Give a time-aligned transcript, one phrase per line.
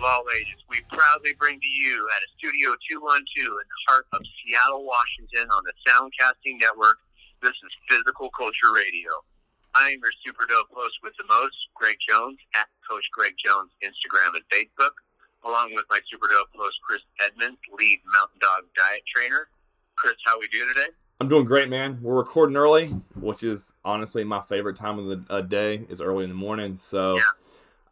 [0.00, 4.08] of all ages, we proudly bring to you at a Studio 212 in the heart
[4.16, 6.96] of Seattle, Washington on the Soundcasting Network.
[7.44, 9.12] This is Physical Culture Radio.
[9.76, 13.76] I am your super dope host with the most, Greg Jones, at Coach Greg Jones,
[13.84, 14.96] Instagram and Facebook,
[15.44, 19.52] along with my super dope host, Chris Edmonds, lead Mountain Dog diet trainer.
[20.00, 20.88] Chris, how we do today?
[21.20, 22.00] I'm doing great, man.
[22.00, 22.88] We're recording early,
[23.20, 25.84] which is honestly my favorite time of the uh, day.
[25.92, 27.22] is early in the morning, so Yeah.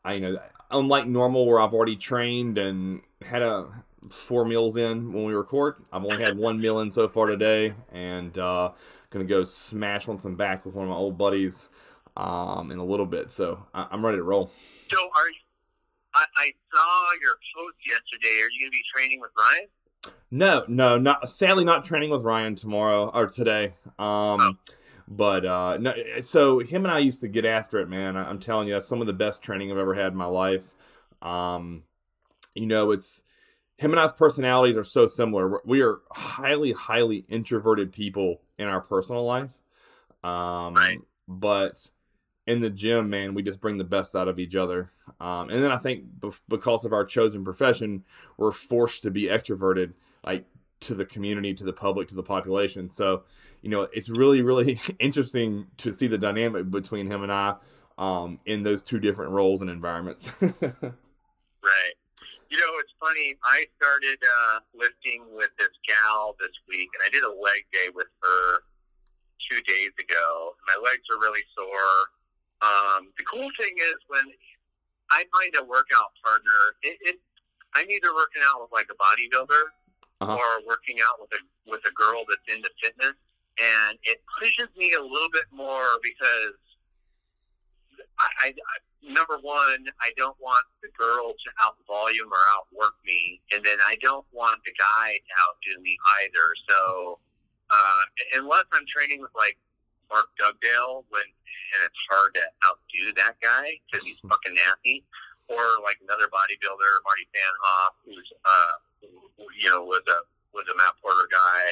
[0.07, 0.39] I you know
[0.71, 3.69] unlike normal where I've already trained and had a
[4.11, 5.77] four meals in when we record.
[5.93, 8.71] I've only had one meal in so far today, and uh,
[9.11, 11.69] gonna go smash on some back with one of my old buddies
[12.17, 13.31] um, in a little bit.
[13.31, 14.51] So I- I'm ready to roll.
[14.91, 15.37] So, are you,
[16.15, 18.41] I, I saw your post yesterday.
[18.43, 19.67] Are you going to be training with Ryan?
[20.31, 23.75] No, no, not sadly not training with Ryan tomorrow or today.
[23.99, 24.59] Um,
[25.11, 28.17] but uh, no, so him and I used to get after it, man.
[28.17, 30.71] I'm telling you, that's some of the best training I've ever had in my life.
[31.23, 31.85] Um,
[32.55, 33.25] you know, it's
[33.79, 35.61] him and I's personalities are so similar.
[35.65, 39.63] We're- highly, highly introverted people in our personal life.
[40.23, 40.99] Um, Right.
[41.27, 41.91] But
[42.47, 44.91] in the gym, man, we just bring the best out of each other.
[45.21, 48.05] Um, and then I think bef- because of our chosen profession,
[48.37, 49.93] we're forced to be extroverted,
[50.25, 50.47] like
[50.81, 52.89] to the community, to the public, to the population.
[52.89, 53.25] So,
[53.63, 57.57] you know, it's really, really interesting to see the dynamic between him and I
[57.97, 60.31] um, in those two different roles and environments.
[61.63, 61.95] Right.
[62.49, 63.37] You know, it's funny.
[63.45, 67.93] I started uh, lifting with this gal this week, and I did a leg day
[67.93, 68.65] with her
[69.51, 70.57] two days ago.
[70.65, 71.97] My legs are really sore.
[72.65, 74.25] Um, the cool thing is when
[75.11, 77.17] I find a workout partner, it, it
[77.77, 79.77] I'm either working out with like a bodybuilder
[80.21, 80.35] Uh-huh.
[80.35, 83.15] or working out with a with a girl that's into fitness,
[83.55, 86.59] and it pushes me a little bit more because
[88.19, 92.95] I, I, I number one, I don't want the girl to out volume or outwork
[93.07, 96.47] me, and then I don't want the guy to outdo me either.
[96.69, 97.19] So,
[97.71, 98.03] uh,
[98.35, 99.57] unless I'm training with like
[100.11, 105.05] Mark Dugdale, when and it's hard to outdo that guy because he's fucking nasty,
[105.49, 110.19] or like another bodybuilder, Marty Fanhoff, who's uh, you know was a
[110.55, 111.63] was a Matt Porter guy.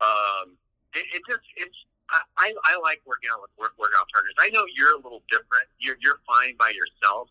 [0.00, 0.56] Um,
[0.94, 1.76] it, it just it's
[2.10, 4.32] I, I, like working out with work, workout partners.
[4.40, 5.68] I know you're a little different.
[5.78, 7.28] You're you're fine by yourself,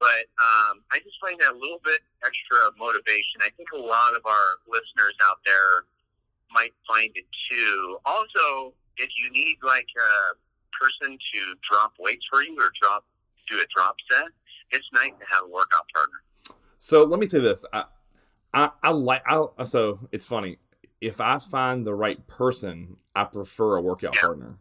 [0.00, 3.44] but um, I just find that a little bit extra motivation.
[3.44, 5.84] I think a lot of our listeners out there
[6.50, 7.98] might find it too.
[8.06, 10.40] Also, if you need like a
[10.72, 13.04] person to drop weights for you or drop
[13.50, 14.28] do a drop set,
[14.70, 16.20] it's nice to have a workout partner.
[16.78, 17.64] So let me say this.
[17.72, 17.84] I,
[18.58, 19.22] I, I like.
[19.26, 20.58] I so it's funny.
[21.00, 24.20] If I find the right person, I prefer a workout Yeah.
[24.20, 24.58] partner.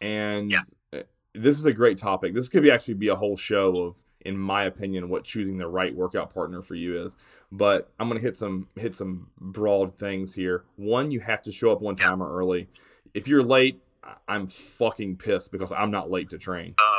[0.00, 0.62] And Yeah.
[0.92, 1.02] uh,
[1.34, 2.34] this is a great topic.
[2.34, 5.68] This could be actually be a whole show of, in my opinion, what choosing the
[5.68, 7.16] right workout partner for you is.
[7.52, 10.64] But I'm gonna hit some hit some broad things here.
[10.76, 12.68] One, you have to show up one time or early.
[13.12, 13.80] If you're late,
[14.26, 16.74] I'm fucking pissed because I'm not late to train.
[16.80, 16.93] Oh,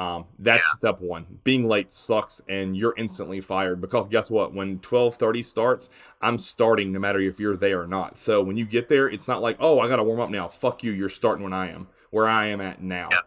[0.00, 0.76] Um, that's Yeah.
[0.76, 1.26] step one.
[1.44, 4.54] Being late sucks, and you're instantly fired because guess what?
[4.54, 5.90] When twelve thirty starts,
[6.22, 8.16] I'm starting no matter if you're there or not.
[8.16, 10.48] So when you get there, it's not like, oh, I gotta warm up now.
[10.48, 10.90] Fuck you.
[10.92, 13.10] You're starting when I am, where I am at now.
[13.12, 13.20] Yeah.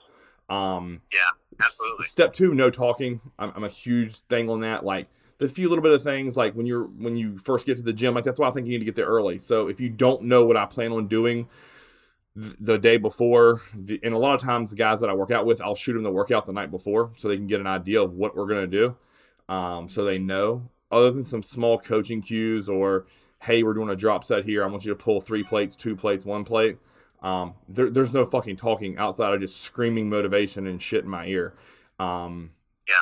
[0.49, 1.19] Um, yeah,
[1.59, 2.07] s- absolutely.
[2.07, 3.21] Step two, no talking.
[3.37, 4.83] I'm, I'm a huge thing on that.
[4.83, 5.07] Like
[5.37, 7.93] the few little bit of things, like when you're when you first get to the
[7.93, 9.37] gym, like that's why I think you need to get there early.
[9.37, 11.47] So if you don't know what I plan on doing
[12.35, 15.45] the day before, the, and a lot of times the guys that I work out
[15.45, 18.01] with, I'll shoot them the workout the night before so they can get an idea
[18.01, 18.95] of what we're gonna do,
[19.49, 20.69] um, so they know.
[20.91, 23.05] Other than some small coaching cues or
[23.41, 24.63] hey, we're doing a drop set here.
[24.63, 26.77] I want you to pull three plates, two plates, one plate.
[27.21, 31.25] Um, there, there's no fucking talking outside of just screaming motivation and shit in my
[31.25, 31.53] ear.
[31.99, 32.51] Um,
[32.87, 33.01] Yeah.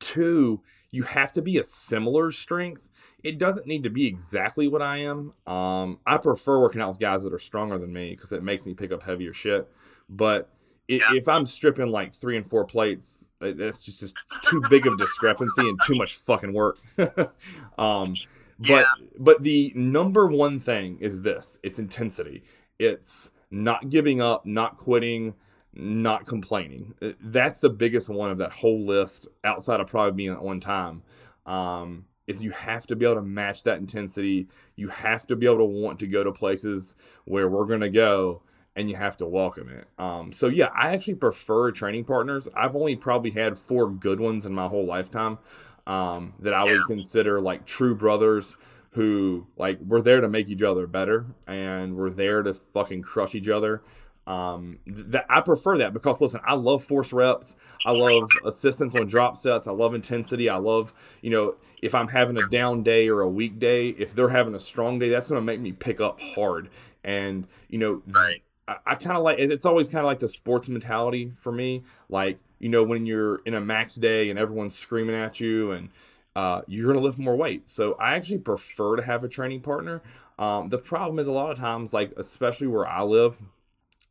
[0.00, 2.87] Two, you have to be a similar strength.
[3.24, 5.32] It doesn't need to be exactly what I am.
[5.46, 8.64] Um, I prefer working out with guys that are stronger than me because it makes
[8.64, 9.68] me pick up heavier shit.
[10.08, 10.50] But
[10.90, 11.14] i Yeah.
[11.14, 14.96] if I'm stripping like three and four plates, that's just, just too big of a
[14.96, 16.78] discrepancy and too much fucking work.
[17.78, 18.14] um,
[18.58, 18.84] but Yeah.
[19.18, 22.42] but the number one thing is this: it's intensity.
[22.78, 25.34] It's not giving up, not quitting,
[25.74, 26.94] not complaining.
[27.02, 30.60] Uh, That's the biggest one of that whole list, outside of probably being at one
[30.60, 31.02] time.
[31.46, 34.46] Um, is you have to be able to match that intensity.
[34.76, 36.94] You have to be able to want to go to places
[37.24, 38.42] where we're gonna go,
[38.76, 39.88] and you have to welcome it.
[39.98, 42.46] Um, so yeah, I actually prefer training partners.
[42.54, 45.38] I've only probably had four good ones in my whole lifetime
[45.86, 48.56] um, that I would consider like true brothers
[48.90, 53.34] who like we're there to make each other better and we're there to fucking crush
[53.34, 53.82] each other.
[54.28, 57.56] Um, that I prefer that because listen, I love force reps.
[57.86, 59.66] I love assistance on drop sets.
[59.66, 60.50] I love intensity.
[60.50, 60.92] I love,
[61.22, 64.54] you know, if I'm having a down day or a weak day, if they're having
[64.54, 66.68] a strong day, that's going to make me pick up hard.
[67.02, 68.42] And you know, right.
[68.68, 71.84] I, I kind of like it's always kind of like the sports mentality for me.
[72.10, 75.88] Like you know, when you're in a max day and everyone's screaming at you and
[76.36, 77.66] uh, you're going to lift more weight.
[77.66, 80.02] So I actually prefer to have a training partner.
[80.38, 83.40] Um, the problem is a lot of times, like especially where I live,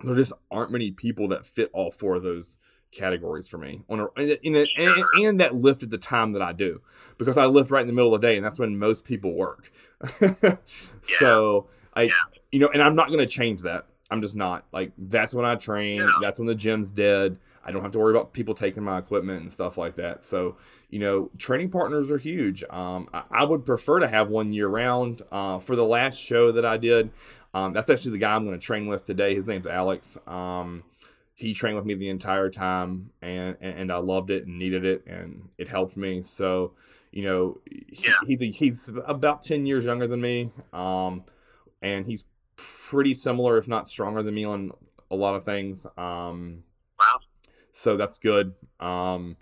[0.03, 2.57] there just aren't many people that fit all four of those
[2.91, 6.53] categories for me on a, and, and, and, that lift at the time that I
[6.53, 6.81] do
[7.17, 9.33] because I lift right in the middle of the day and that's when most people
[9.33, 9.71] work.
[10.21, 10.55] yeah.
[11.19, 12.11] So I, yeah.
[12.51, 13.87] you know, and I'm not going to change that.
[14.09, 15.99] I'm just not like that's when I train.
[15.99, 16.07] Yeah.
[16.21, 17.37] That's when the gym's dead.
[17.65, 20.23] I don't have to worry about people taking my equipment and stuff like that.
[20.23, 20.55] So,
[20.89, 22.63] you know, training partners are huge.
[22.69, 25.21] Um, I, I, would prefer to have one year round.
[25.29, 27.11] Uh, for the last show that I did,
[27.57, 29.33] um, that's actually the guy I'm going to train with today.
[29.33, 30.17] His name's Alex.
[30.27, 30.83] Um,
[31.33, 34.85] he trained with me the entire time, and, and, and I loved it and needed
[34.85, 36.21] it, and it helped me.
[36.21, 36.73] So,
[37.11, 41.23] you know, he, he's a, he's about ten years younger than me, um,
[41.81, 42.23] and he's
[42.55, 44.71] pretty similar, if not stronger than me on
[45.09, 45.85] a lot of things.
[45.97, 46.63] Um,
[46.99, 47.19] wow.
[47.71, 48.53] So that's good.
[48.79, 49.37] Um,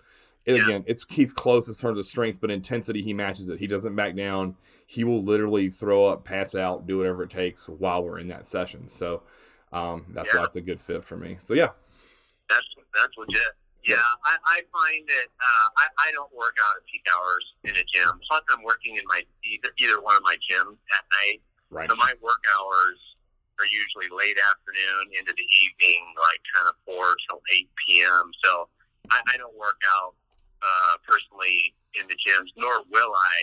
[0.54, 0.64] yeah.
[0.64, 3.58] again, it's he's close in terms of strength, but intensity he matches it.
[3.58, 4.54] He doesn't back down.
[4.86, 8.46] He will literally throw up, pass out, do whatever it takes while we're in that
[8.46, 8.86] session.
[8.86, 9.22] So
[9.72, 10.40] um, that's yeah.
[10.40, 11.36] why it's a good fit for me.
[11.40, 11.70] So yeah,
[12.48, 13.42] that's that's legit.
[13.82, 17.70] Yeah, I, I find that uh, I, I don't work out at peak hours in
[17.70, 18.18] a gym.
[18.26, 21.38] Plus, I'm working in my either, either one of my gyms at night.
[21.70, 21.90] Right.
[21.90, 22.98] So my work hours
[23.58, 28.30] are usually late afternoon into the evening, like kind of four till eight p.m.
[28.42, 28.68] So
[29.10, 30.14] I, I don't work out
[30.62, 33.36] uh, personally in the gyms, nor will I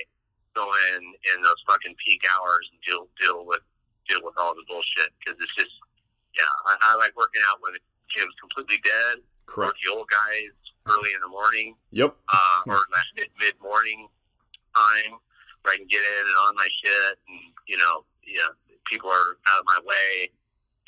[0.55, 1.01] go in
[1.33, 3.65] in those fucking peak hours and deal deal with
[4.07, 5.73] deal with all the bullshit because it's just
[6.37, 6.49] yeah.
[6.69, 9.21] I, I like working out when the gym's completely dead.
[9.45, 9.73] Correct.
[9.73, 10.53] Or the old guys
[10.87, 11.75] early in the morning.
[11.91, 12.15] Yep.
[12.31, 12.81] Uh, or
[13.15, 14.07] mid mid morning
[14.75, 15.17] time
[15.63, 18.51] where I can get in and on my shit and you know yeah
[18.85, 20.29] people are out of my way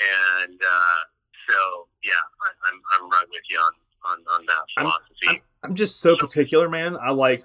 [0.02, 1.02] and uh,
[1.48, 3.72] so yeah I, I'm I'm right with you on
[4.06, 5.28] on, on that philosophy.
[5.28, 6.98] I'm, I'm, I'm just so particular, man.
[7.02, 7.44] I like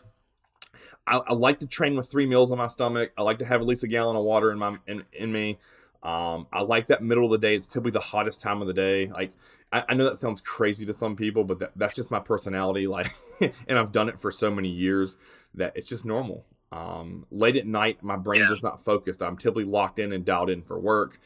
[1.07, 3.12] I, I, like to train with three meals on my stomach.
[3.17, 5.59] I like to have at least a gallon of water in my in, in me.
[6.03, 7.55] Um, I like that middle of the day.
[7.55, 9.07] It's typically the hottest time of the day.
[9.07, 9.33] Like
[9.73, 12.87] I, I know that sounds crazy to some people, but that, that's just my personality.
[12.87, 13.11] Like,
[13.41, 15.19] and I've done it for so many years
[15.55, 16.45] that it's just normal.
[16.73, 19.23] Um, late at night, my brain's just not focused.
[19.23, 21.21] I'm typically locked in and dialed in for work.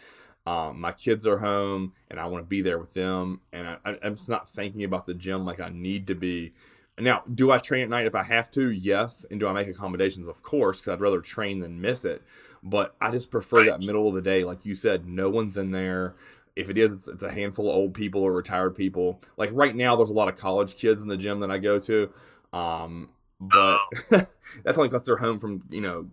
[0.46, 3.78] Um, my kids are home, and I want to be there with them, and I,
[4.02, 6.52] I'm just not thinking about the gym like I need to be.
[6.98, 8.70] Now, do I train at night if I have to?
[8.70, 9.26] Yes.
[9.30, 10.28] And do I make accommodations?
[10.28, 12.22] Of course, because I'd rather train than miss it.
[12.62, 14.44] But I just prefer that middle of the day.
[14.44, 16.14] Like you said, no one's in there.
[16.54, 19.20] If it is, it's, it's a handful of old people or retired people.
[19.36, 21.80] Like right now, there's a lot of college kids in the gym that I go
[21.80, 22.10] to.
[22.52, 23.10] Um,
[23.40, 23.80] but
[24.10, 26.06] that's only because they're home from, you know,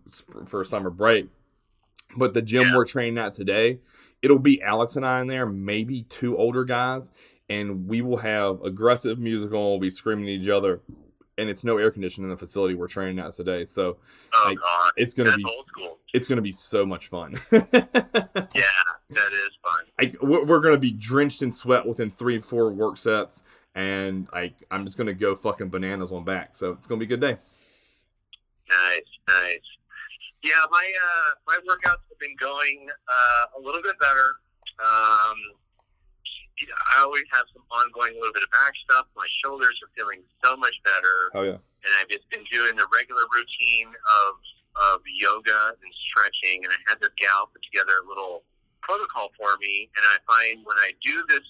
[0.47, 1.29] for summer break.
[2.17, 2.75] But the gym yeah.
[2.75, 3.79] we're training at today,
[4.21, 7.11] it'll be Alex and I in there, maybe two older guys
[7.51, 9.59] and we will have aggressive music on.
[9.59, 10.81] We'll be screaming at each other,
[11.37, 13.65] and it's no air conditioning in the facility we're training at today.
[13.65, 13.97] So,
[14.33, 14.91] oh, like, God.
[14.95, 17.33] it's gonna That's be it's gonna be so much fun.
[17.51, 19.85] yeah, that is fun.
[19.99, 23.43] I, we're gonna be drenched in sweat within three four work sets,
[23.75, 26.55] and like I'm just gonna go fucking bananas on back.
[26.55, 27.35] So it's gonna be a good day.
[28.69, 29.59] Nice, nice.
[30.43, 34.41] Yeah, my uh, my workouts have been going uh, a little bit better.
[34.81, 35.37] Um,
[36.97, 39.05] I always have some ongoing little bit of back stuff.
[39.15, 41.17] My shoulders are feeling so much better.
[41.33, 41.57] Oh yeah.
[41.57, 44.33] And I've just been doing the regular routine of
[44.95, 46.63] of yoga and stretching.
[46.63, 48.43] And I had this gal put together a little
[48.81, 49.89] protocol for me.
[49.97, 51.45] And I find when I do this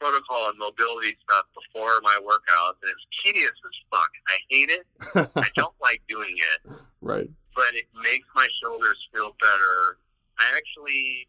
[0.00, 4.10] protocol and mobility stuff before my workouts, and it's tedious as fuck.
[4.28, 4.86] I hate it.
[5.36, 6.72] I don't like doing it.
[7.00, 7.30] Right.
[7.54, 9.98] But it makes my shoulders feel better.
[10.38, 11.28] I actually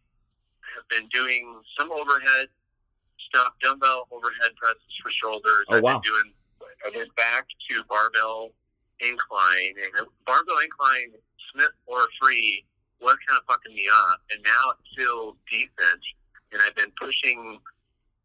[0.76, 2.48] have been doing some overhead
[3.30, 5.66] stuff, dumbbell overhead presses for shoulders.
[5.70, 6.00] Oh, I've wow.
[6.00, 6.34] been doing
[6.86, 8.52] I went back to barbell
[9.00, 11.12] incline and barbell incline
[11.52, 12.66] Smith or free
[13.02, 16.04] was kind of fucking me up and now it feels decent
[16.52, 17.60] and I've been pushing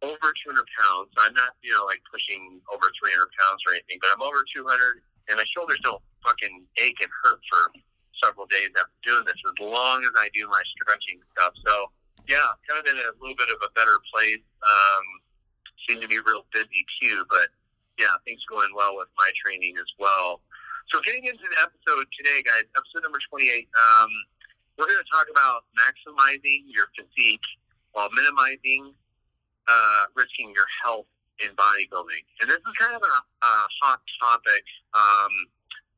[0.03, 1.11] over 200 pounds.
[1.19, 5.03] I'm not, you know, like pushing over 300 pounds or anything, but I'm over 200
[5.29, 7.73] and my shoulders don't fucking ache and hurt for
[8.23, 11.55] several days after doing this as long as I do my stretching stuff.
[11.65, 11.91] So
[12.29, 14.45] yeah, kind of in a little bit of a better place.
[14.63, 15.05] Um,
[15.89, 17.49] seem to be real busy too, but
[17.99, 20.41] yeah, things going well with my training as well.
[20.93, 24.09] So getting into the episode today, guys, episode number 28, um,
[24.77, 27.45] we're going to talk about maximizing your physique
[27.93, 28.95] while minimizing
[29.69, 31.07] uh, risking your health
[31.45, 32.25] in bodybuilding.
[32.41, 33.13] And this is kind of a,
[33.45, 34.65] a hot topic.
[34.95, 35.33] Um,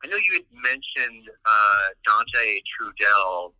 [0.02, 3.52] I know you had mentioned uh, Dante Trudell,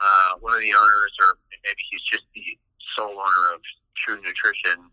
[0.00, 2.58] uh, one of the owners, or maybe he's just the
[2.94, 3.60] sole owner of
[3.96, 4.88] True Nutrition,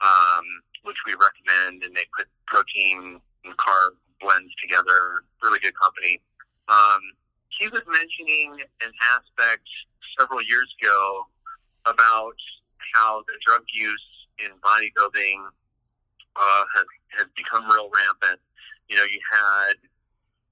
[0.00, 0.44] um,
[0.82, 5.24] which we recommend, and they put protein and carb blends together.
[5.42, 6.20] Really good company.
[6.68, 7.00] Um,
[7.48, 9.66] he was mentioning an aspect
[10.18, 11.26] several years ago
[11.86, 12.36] about
[12.94, 14.04] how the drug use
[14.38, 15.48] in bodybuilding
[16.36, 16.84] uh, has,
[17.16, 18.40] has become real rampant.
[18.88, 19.74] You know, you had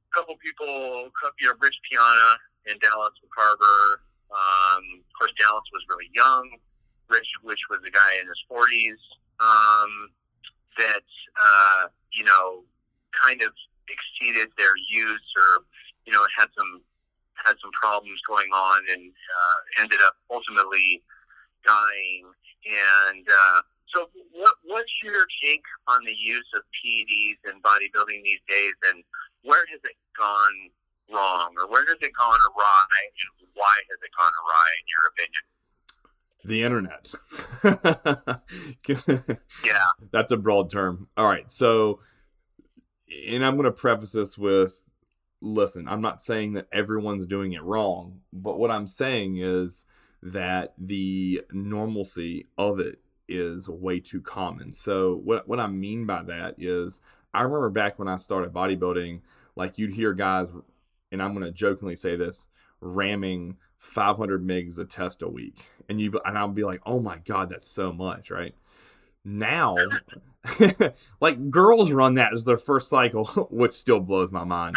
[0.09, 1.11] a couple people,
[1.41, 2.37] you know, Rich Piana
[2.67, 4.01] and Dallas McCarver.
[4.31, 6.49] Um, of course, Dallas was really young.
[7.09, 9.01] Rich, which was a guy in his 40s,
[9.41, 10.11] um,
[10.77, 11.05] that,
[11.41, 12.63] uh, you know,
[13.25, 13.53] kind of
[13.89, 15.65] exceeded their use or,
[16.05, 16.83] you know, had some
[17.47, 21.03] had some problems going on and uh, ended up ultimately
[21.65, 22.27] dying.
[22.67, 23.61] And uh,
[23.95, 29.03] so, what what's your take on the use of PEDs in bodybuilding these days, and
[29.43, 30.71] where has it gone
[31.13, 35.07] wrong, or where has it gone awry, and why has it gone awry, in your
[35.13, 35.45] opinion?
[36.45, 37.15] The internet.
[39.65, 41.09] yeah, that's a broad term.
[41.17, 42.01] All right, so,
[43.29, 44.85] and I'm going to preface this with
[45.41, 49.85] listen, I'm not saying that everyone's doing it wrong, but what I'm saying is
[50.23, 54.75] that the normalcy of it is way too common.
[54.75, 57.01] So what what I mean by that is
[57.35, 59.21] I remember back when I started bodybuilding,
[59.57, 60.49] like you'd hear guys
[61.11, 62.49] and I'm to jokingly say this,
[62.81, 65.71] ramming 500 mgs a test a week.
[65.89, 68.55] And you and I'll be like, "Oh my god, that's so much," right?
[69.25, 69.77] Now
[71.21, 74.77] like girls run that as their first cycle, which still blows my mind.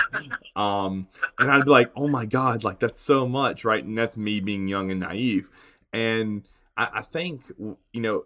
[0.55, 1.08] Um,
[1.39, 3.84] and I'd be like, oh my god, like that's so much, right?
[3.84, 5.50] And that's me being young and naive.
[5.93, 8.25] And I, I think you know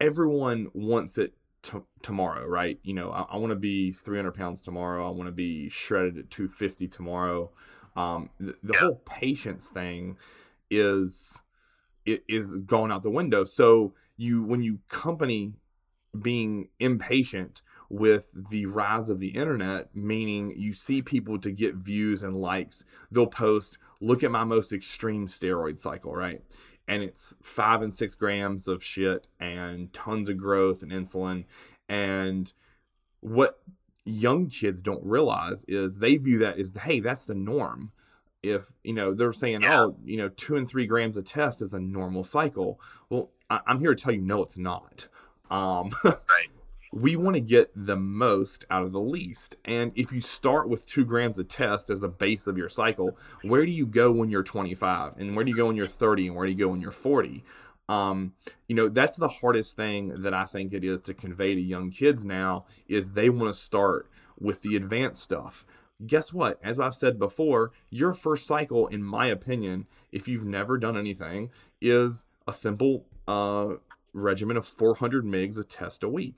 [0.00, 1.34] everyone wants it
[1.66, 2.78] t- tomorrow, right?
[2.82, 5.06] You know, I, I want to be 300 pounds tomorrow.
[5.06, 7.50] I want to be shredded at 250 tomorrow.
[7.96, 10.16] Um, the, the whole patience thing
[10.70, 11.38] is
[12.04, 13.44] it is going out the window.
[13.44, 15.54] So you when you company
[16.20, 22.22] being impatient with the rise of the internet, meaning you see people to get views
[22.22, 26.42] and likes, they'll post, look at my most extreme steroid cycle, right?
[26.88, 31.44] And it's five and six grams of shit and tons of growth and insulin.
[31.88, 32.52] And
[33.20, 33.60] what
[34.04, 37.90] young kids don't realize is they view that as, hey, that's the norm.
[38.42, 39.82] If, you know, they're saying, yeah.
[39.82, 42.80] oh, you know, two and three grams of test is a normal cycle.
[43.10, 45.08] Well, I- I'm here to tell you, no, it's not
[45.50, 46.48] um, right.
[46.96, 49.56] We want to get the most out of the least.
[49.66, 53.18] And if you start with two grams of test as the base of your cycle,
[53.42, 55.18] where do you go when you're 25?
[55.18, 56.28] And where do you go when you're 30?
[56.28, 57.44] And where do you go when you're 40?
[57.90, 58.32] Um,
[58.66, 61.90] you know, that's the hardest thing that I think it is to convey to young
[61.90, 64.08] kids now is they want to start
[64.40, 65.66] with the advanced stuff.
[66.06, 66.58] Guess what?
[66.62, 71.50] As I've said before, your first cycle, in my opinion, if you've never done anything,
[71.78, 73.74] is a simple uh,
[74.14, 76.36] regimen of 400 mgs a test a week.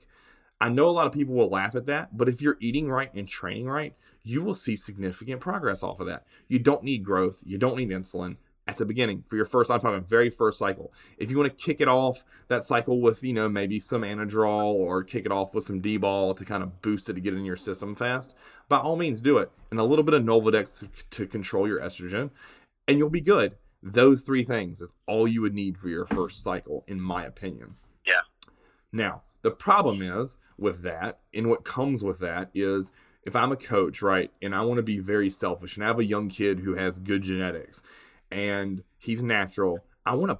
[0.61, 3.13] I know a lot of people will laugh at that, but if you're eating right
[3.13, 6.25] and training right, you will see significant progress off of that.
[6.47, 8.37] You don't need growth, you don't need insulin
[8.69, 10.93] at the beginning for your first I'm talking very first cycle.
[11.17, 14.73] If you want to kick it off that cycle with, you know, maybe some Anadrol
[14.73, 17.33] or kick it off with some D ball to kind of boost it to get
[17.33, 18.35] in your system fast,
[18.67, 19.49] by all means do it.
[19.71, 22.29] And a little bit of Nolvadex to, to control your estrogen
[22.87, 23.55] and you'll be good.
[23.81, 27.75] Those three things is all you would need for your first cycle, in my opinion.
[28.05, 28.21] Yeah.
[28.91, 32.91] Now, the problem is with that, and what comes with that is
[33.23, 35.99] if I'm a coach, right, and I want to be very selfish, and I have
[35.99, 37.81] a young kid who has good genetics,
[38.31, 40.39] and he's natural, I want to.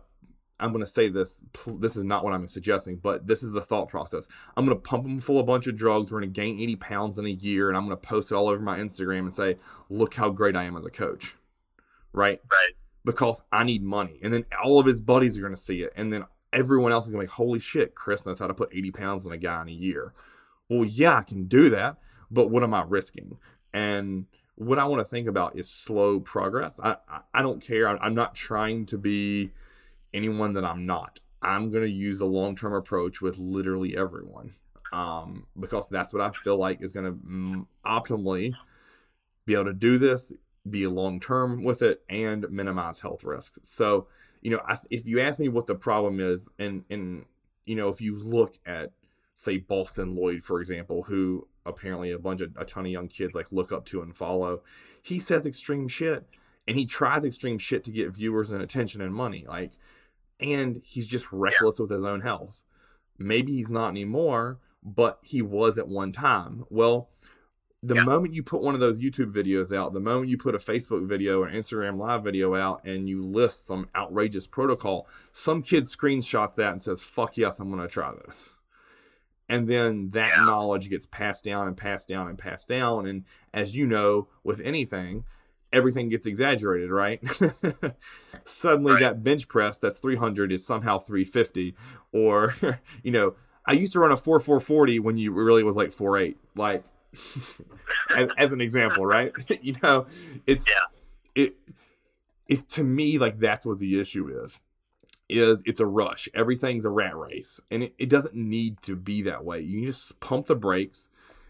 [0.61, 1.41] I'm going to say this.
[1.65, 4.27] This is not what I'm suggesting, but this is the thought process.
[4.57, 6.11] I'm going to pump him full of a bunch of drugs.
[6.11, 8.35] We're going to gain 80 pounds in a year, and I'm going to post it
[8.35, 9.55] all over my Instagram and say,
[9.89, 11.37] "Look how great I am as a coach."
[12.11, 12.41] Right.
[12.51, 12.73] Right
[13.05, 14.19] because I need money.
[14.21, 15.93] And then all of his buddies are going to see it.
[15.95, 18.73] And then everyone else is to be like, holy shit, Chris knows how to put
[18.73, 20.13] 80 pounds on a guy in a year.
[20.69, 21.97] Well, yeah, I can do that,
[22.29, 23.37] but what am I risking?
[23.73, 24.25] And
[24.55, 26.79] what I want to think about is slow progress.
[26.83, 27.87] I, I, I don't care.
[27.87, 29.51] I'm, I'm not trying to be
[30.13, 31.19] anyone that I'm not.
[31.41, 34.53] I'm going to use a long term approach with literally everyone
[34.91, 38.53] um, because that's what I feel like is going to mm, optimally
[39.45, 40.31] be able to do this,
[40.69, 43.55] be long term with it and minimize health risk.
[43.63, 44.07] So,
[44.41, 47.25] you know, I, if you ask me what the problem is, and and
[47.65, 48.91] you know, if you look at
[49.35, 53.35] say Boston Loyd, for example, who apparently a bunch of a ton of young kids
[53.35, 54.61] like look up to and follow,
[55.01, 56.25] he says extreme shit,
[56.67, 59.73] and he tries extreme shit to get viewers and attention and money, like,
[60.39, 62.63] and he's just reckless with his own health.
[63.17, 66.63] maybe he's not anymore, but he was at one time.
[66.69, 67.09] Well,
[67.81, 68.03] the Yeah.
[68.03, 71.07] moment you put one of those YouTube videos out, the moment you put a Facebook
[71.07, 76.55] video or Instagram live video out and you list some outrageous protocol, some kid screenshots
[76.55, 78.49] that and says, fuck yes, I'm going to try this.
[79.47, 80.45] And then that Yeah.
[80.45, 83.05] knowledge gets passed down and passed down and passed down.
[83.07, 85.23] And as you know, with anything,
[85.71, 87.21] everything gets exaggerated, right?
[88.43, 88.99] Suddenly Right.
[89.01, 91.75] that bench press that's 300 is somehow 350.
[92.11, 92.55] Or,
[93.03, 96.17] you know, I used to run a 4 440 when you really was like 4
[96.17, 96.37] 8.
[96.55, 96.83] Like,
[98.15, 99.31] as, as an example, right?
[99.61, 100.05] you know,
[100.45, 101.43] it's Yeah.
[101.43, 101.55] it
[102.47, 104.61] it to me like that's what the issue is.
[105.27, 106.27] Is it's a rush.
[106.33, 107.61] Everything's a rat race.
[107.69, 109.59] And it, it doesn't need to be that way.
[109.61, 111.09] You just pump the brakes.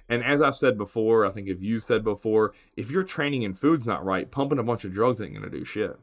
[0.10, 3.58] And as I've said before, I think if you said before, if your training and
[3.58, 5.98] food's not right, pumping a bunch of drugs ain't gonna do shit.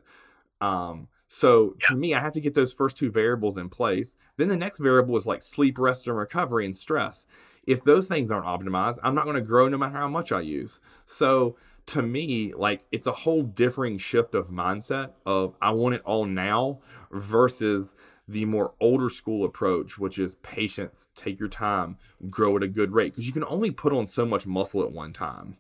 [0.60, 4.16] Um, so to me, I have to get those first two variables in place.
[4.36, 7.26] Then the next variable is like sleep, rest, and recovery and stress.
[7.66, 10.40] If those things aren't optimized, I'm not going to grow no matter how much I
[10.40, 10.80] use.
[11.04, 11.56] So
[11.87, 16.25] to me, like it's a whole differing shift of mindset of I want it all
[16.25, 16.80] now
[17.11, 17.94] versus
[18.28, 21.96] the more older school approach, which is patience, take your time,
[22.28, 24.90] grow at a good rate, because you can only put on so much muscle at
[24.90, 25.56] one time.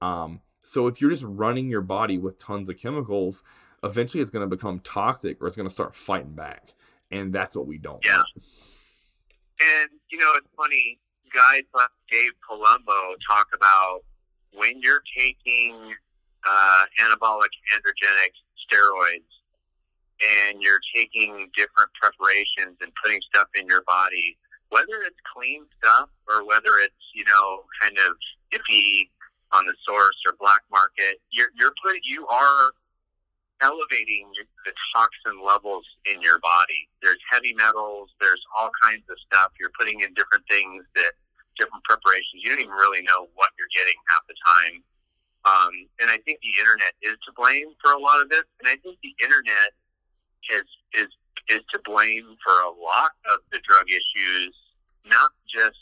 [0.00, 3.42] Um, so if you're just running your body with tons of chemicals,
[3.82, 6.74] eventually it's going to become toxic or it's going to start fighting back,
[7.10, 8.04] and that's what we don't.
[8.04, 8.18] Yeah.
[8.18, 8.28] want.
[9.60, 10.98] And you know, it's funny.
[11.34, 14.00] Guys like Dave Palumbo talk about
[14.52, 15.92] when you're taking
[16.48, 19.20] uh, anabolic androgenic steroids
[20.48, 24.36] and you're taking different preparations and putting stuff in your body,
[24.70, 28.16] whether it's clean stuff or whether it's you know kind of
[28.52, 29.08] iffy
[29.52, 32.70] on the source or black market, you're you're putting you are
[33.62, 34.28] elevating
[34.64, 36.88] the toxin levels in your body.
[37.02, 39.52] There's heavy metals, there's all kinds of stuff.
[39.58, 41.12] You're putting in different things that
[41.58, 42.44] different preparations.
[42.44, 44.76] You don't even really know what you're getting half the time.
[45.46, 48.44] Um, and I think the internet is to blame for a lot of this.
[48.60, 49.72] And I think the internet
[50.52, 51.10] is is
[51.48, 54.54] is to blame for a lot of the drug issues,
[55.06, 55.78] not just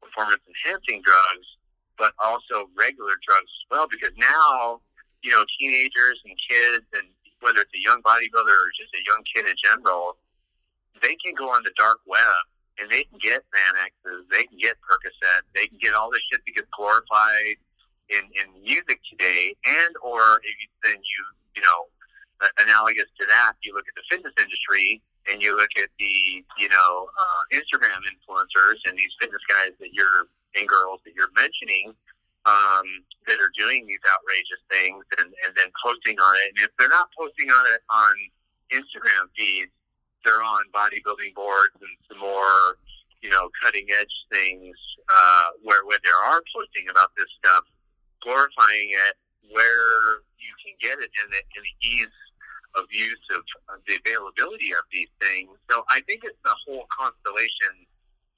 [0.00, 1.46] performance enhancing drugs,
[1.96, 3.86] but also regular drugs as well.
[3.88, 4.80] Because now
[5.22, 7.06] you know, teenagers and kids, and
[7.40, 10.16] whether it's a young bodybuilder or just a young kid in general,
[11.02, 12.44] they can go on the dark web
[12.78, 16.40] and they can get Xanaxes, they can get Percocet, they can get all this shit
[16.46, 17.58] that gets glorified
[18.08, 21.22] in, in music today, and or if you, then you,
[21.56, 21.80] you know,
[22.58, 26.68] analogous to that, you look at the fitness industry and you look at the, you
[26.68, 31.94] know, uh, Instagram influencers and these fitness guys that you're and girls that you're mentioning
[32.46, 32.86] um,
[33.26, 36.54] that are doing these outrageous things and, and then posting on it.
[36.56, 38.14] And if they're not posting on it on
[38.74, 39.70] Instagram feeds,
[40.24, 42.78] they're on bodybuilding boards and some more,
[43.22, 44.76] you know, cutting edge things
[45.08, 47.64] uh, where where they are posting about this stuff,
[48.22, 49.14] glorifying it,
[49.50, 52.18] where you can get it in the, in the ease
[52.74, 55.50] of use of, of the availability of these things.
[55.70, 57.86] So I think it's the whole constellation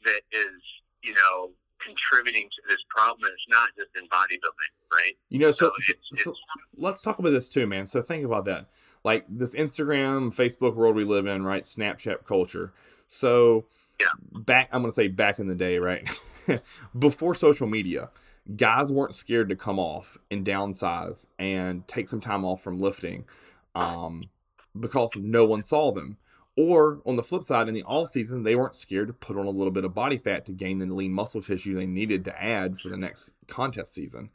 [0.05, 0.61] that is,
[1.03, 1.51] you know,
[1.85, 3.31] contributing to this problem.
[3.33, 5.13] It's not just in bodybuilding, right?
[5.29, 6.41] You know, so, So it's, so it's
[6.77, 7.87] let's talk about this too, man.
[7.87, 8.69] So think about that.
[9.05, 11.65] Like this Instagram, Facebook world we live in, right?
[11.65, 12.73] Snapchat culture.
[13.07, 13.67] So
[14.01, 14.07] Yeah.
[14.33, 16.09] back I'm gonna say back in the day, right?
[16.99, 18.11] Before social media,
[18.57, 23.25] guys weren't scared to come off and downsize and take some time off from lifting
[23.75, 24.25] um,
[24.79, 26.17] because no one saw them.
[26.57, 29.47] Or on the flip side, in the off season, they weren't scared to put on
[29.47, 32.43] a little bit of body fat to gain the lean muscle tissue they needed to
[32.43, 34.31] add for the next contest season.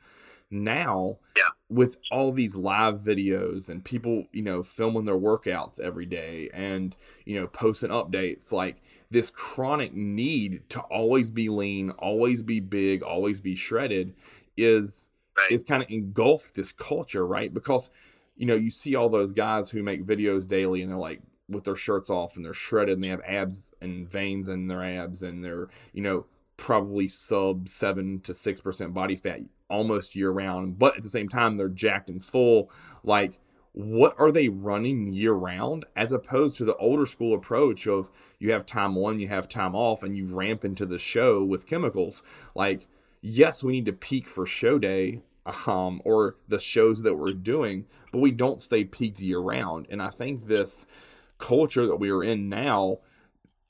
[0.51, 1.43] Now, Yeah.
[1.69, 6.95] with all these live videos and people, you know, filming their workouts every day and,
[7.25, 13.01] you know, posting updates, like this chronic need to always be lean, always be big,
[13.03, 14.13] always be shredded
[14.57, 15.51] is right.
[15.51, 17.53] is kind of engulfed this culture, right?
[17.53, 17.91] Because
[18.35, 21.63] you know, you see all those guys who make videos daily and they're like with
[21.63, 25.23] their shirts off and they're shredded and they have abs and veins in their abs
[25.23, 26.25] and they're, you know,
[26.57, 31.57] probably sub 7 to 6% body fat almost year round, but at the same time
[31.57, 32.71] they're jacked and full
[33.03, 33.39] like
[33.73, 38.09] what are they running year round as opposed to the older school approach of
[38.39, 41.67] you have time on, you have time off, and you ramp into the show with
[41.67, 42.23] chemicals.
[42.55, 42.87] Like,
[43.21, 45.21] yes, we need to peak for show day,
[45.67, 49.87] um, or the shows that we're doing, but we don't stay peaked year round.
[49.89, 50.85] And I think this
[51.39, 52.99] culture that we are in now,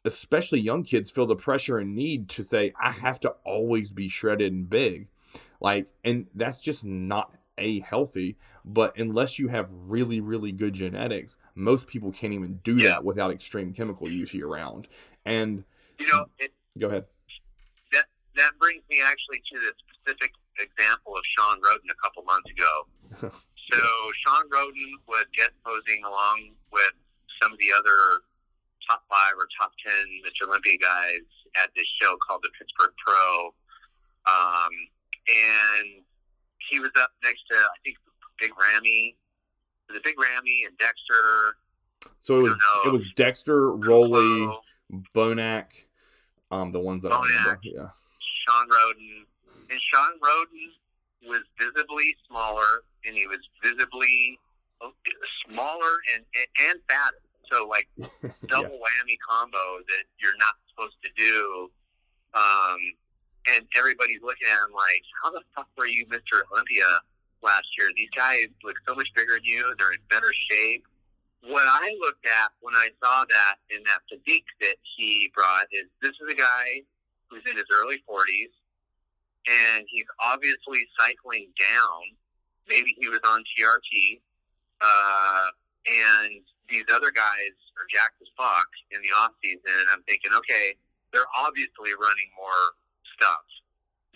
[0.03, 4.09] especially young kids, feel the pressure and need to say, I have to always be
[4.09, 5.07] shredded and big.
[5.61, 11.37] Like, and that's just not a healthy but unless you have really really good genetics
[11.55, 12.91] most people can't even do Yeah.
[12.91, 14.87] that without extreme chemical use year round
[15.25, 15.65] and
[15.99, 17.05] You know, it, Go ahead.
[17.91, 18.05] that
[18.37, 22.87] that brings me actually to the specific example of Shawn Rhoden a couple months ago.
[23.73, 23.79] so
[24.25, 26.93] Shawn Rhoden was guest posing along with
[27.41, 28.23] some of the other
[28.87, 30.47] top five or top ten Mr.
[30.47, 31.25] Olympia guys
[31.61, 33.53] at this show called the Pittsburgh Pro,
[34.27, 34.73] um,
[35.27, 36.03] and
[36.69, 37.97] he was up next to I think
[38.39, 39.17] Big Ramy,
[39.87, 41.55] the Big Ramy and Dexter.
[42.21, 44.61] So it was it was Dexter, Lowe,
[45.15, 45.65] Bonac,
[46.51, 47.59] um, the ones that I remember.
[47.63, 47.89] Yeah.
[48.47, 49.25] Shawn Rhoden,
[49.69, 54.39] and Shawn Rhoden was visibly smaller, and he was visibly
[55.47, 57.21] smaller and and, fatter.
[57.51, 57.89] So like
[58.47, 61.71] double whammy combo that you're not supposed to do.
[62.33, 62.77] Um,
[63.55, 66.45] and everybody's looking at him like, how the fuck were you Mr.
[66.51, 66.85] Olympia
[67.41, 67.89] last year?
[67.95, 69.73] These guys look so much bigger than you.
[69.77, 70.85] They're in better shape.
[71.47, 75.85] What I looked at when I saw that in that physique that he brought is
[76.01, 76.83] this is a guy
[77.29, 78.51] who's in his early 40s,
[79.47, 82.01] and he's obviously cycling down.
[82.67, 84.19] Maybe he was on TRT,
[84.81, 85.47] uh,
[85.87, 89.61] and these other guys are jacked as fuck in the off season.
[89.65, 90.75] And I'm thinking, okay,
[91.11, 92.63] they're obviously running more
[93.17, 93.45] stuff,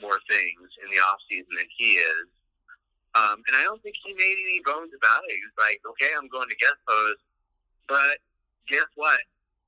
[0.01, 2.27] more things in the off season than he is.
[3.15, 5.37] Um, and I don't think he made any bones about it.
[5.37, 7.21] He was like, okay, I'm going to guest pose,
[7.87, 8.17] but
[8.67, 9.21] guess what?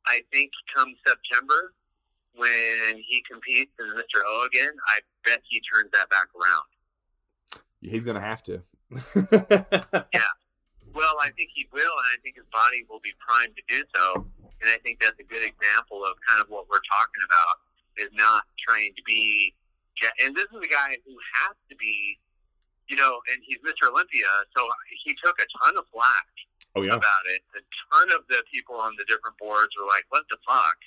[0.07, 1.73] I think come September,
[2.35, 4.21] when he competes as Mr.
[4.25, 6.65] O again, I bet he turns that back around.
[7.81, 8.63] He's gonna have to.
[10.95, 13.83] Well, I think he will, and I think his body will be primed to do
[13.91, 14.23] so.
[14.63, 17.59] And I think that's a good example of kind of what we're talking about
[17.99, 19.51] is not trying to be.
[20.23, 22.15] And this is a guy who has to be,
[22.87, 23.91] you know, and he's Mr.
[23.91, 24.63] Olympia, so
[25.03, 26.31] he took a ton of flack
[26.75, 26.95] oh yeah.
[26.95, 27.43] about it.
[27.59, 30.79] A ton of the people on the different boards were like, "What the fuck?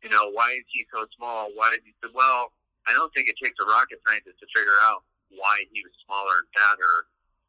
[0.00, 1.52] You know, why is he so small?
[1.52, 2.52] Why did he?" Said, "Well,
[2.88, 6.40] I don't think it takes a rocket scientist to figure out why he was smaller
[6.40, 6.94] and fatter."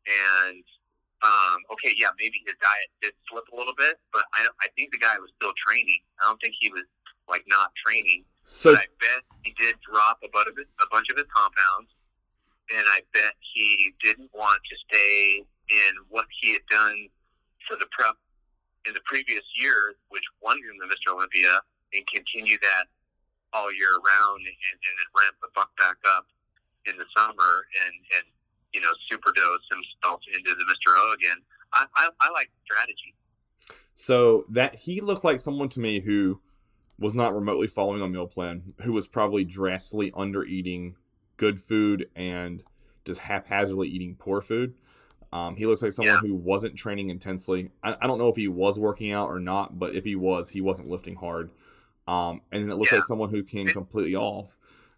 [0.03, 0.63] And
[1.23, 4.91] um, okay, yeah, maybe his diet did slip a little bit, but I, I think
[4.91, 6.03] the guy was still training.
[6.19, 6.83] I don't think he was
[7.31, 8.27] like not training.
[8.43, 11.27] So But I bet he did drop a bunch of his, a bunch of his
[11.31, 11.95] compounds,
[12.75, 17.07] and I bet he didn't want to stay in what he had done
[17.67, 18.19] for the prep
[18.83, 21.15] in the previous year, which won him the Mr.
[21.15, 21.63] Olympia,
[21.95, 22.91] and continue that
[23.55, 26.27] all year round and, and then ramp the buck back up
[26.83, 28.27] in the summer and, and
[28.73, 30.93] you know, superdose himself into the Mr.
[30.95, 31.37] O again.
[31.73, 33.15] I, I, I like strategy.
[33.95, 36.41] So that he looked like someone to me who
[36.99, 40.95] was not remotely following a meal plan, who was probably drastically under eating
[41.37, 42.63] good food and
[43.05, 44.75] just haphazardly eating poor food.
[45.31, 46.27] Um, he looks like someone Yeah.
[46.29, 47.71] who wasn't training intensely.
[47.83, 50.49] I, I don't know if he was working out or not, but if he was,
[50.49, 51.49] he wasn't lifting hard.
[52.07, 52.99] Um, and then it looks Yeah.
[52.99, 54.57] like someone who came completely off.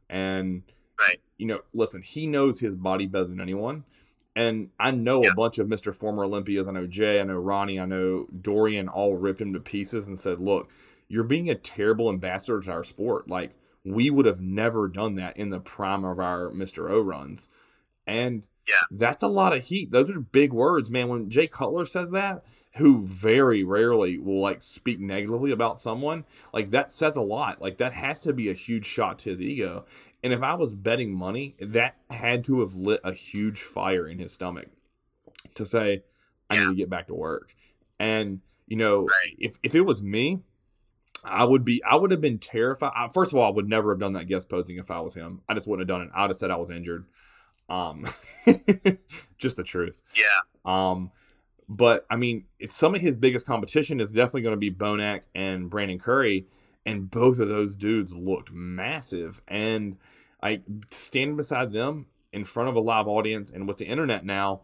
[0.09, 0.63] And
[0.99, 1.19] Right.
[1.37, 3.83] you know, listen, he knows his body better than anyone.
[4.35, 5.31] And I know Yeah.
[5.31, 5.93] a bunch of Mr.
[5.93, 6.67] Former Olympias.
[6.67, 10.17] I know Jay, I know Ronnie, I know Dorian all ripped him to pieces and
[10.19, 10.69] said, look,
[11.07, 13.29] you're being a terrible ambassador to our sport.
[13.29, 13.51] Like,
[13.83, 16.89] we would have never done that in the prime of our Mr.
[16.89, 17.47] O runs.
[18.07, 18.81] And Yeah.
[18.91, 19.91] that's a lot of heat.
[19.91, 21.07] Those are big words, man.
[21.07, 22.43] When Jay Cutler says that,
[22.77, 27.61] who very rarely will like speak negatively about someone, like that says a lot.
[27.61, 29.85] Like that has to be a huge shot to his ego.
[30.25, 34.17] And if I was betting money, that had to have lit a huge fire in
[34.17, 34.65] his stomach
[35.53, 36.01] to say,
[36.49, 37.53] I need to get back to work.
[37.99, 39.35] And, you know, Right.
[39.37, 40.39] if, if it was me,
[41.23, 42.91] I would be, I would have been terrified.
[42.95, 45.13] I- First of all, I would never have done that guest posing if I was
[45.13, 45.41] him.
[45.47, 46.11] I just wouldn't have done it.
[46.15, 47.05] I'd have said I was injured.
[47.69, 48.07] Um,
[49.37, 50.01] just the truth.
[50.15, 50.25] Yeah.
[50.65, 51.11] Um,
[51.69, 55.69] but I mean, some of his biggest competition is definitely going to be Bonac and
[55.69, 56.47] Brandon Curry,
[56.83, 59.41] and both of those dudes looked massive.
[59.47, 59.97] And
[60.45, 64.61] I standing beside them in front of a live audience, and with the internet now,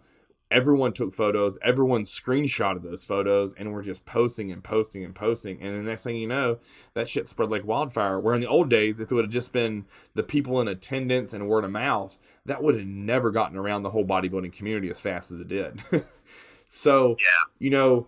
[0.51, 5.61] everyone took photos, everyone screenshotted those photos, and we're just posting and posting and posting.
[5.61, 6.59] And the next thing you know,
[6.93, 8.19] that shit spread like wildfire.
[8.19, 11.33] Where in the old days, if it would have just been the people in attendance
[11.33, 14.99] and word of mouth, that would have never gotten around the whole bodybuilding community as
[14.99, 15.81] fast as it did.
[16.67, 17.25] so, Yeah.
[17.59, 18.07] you know,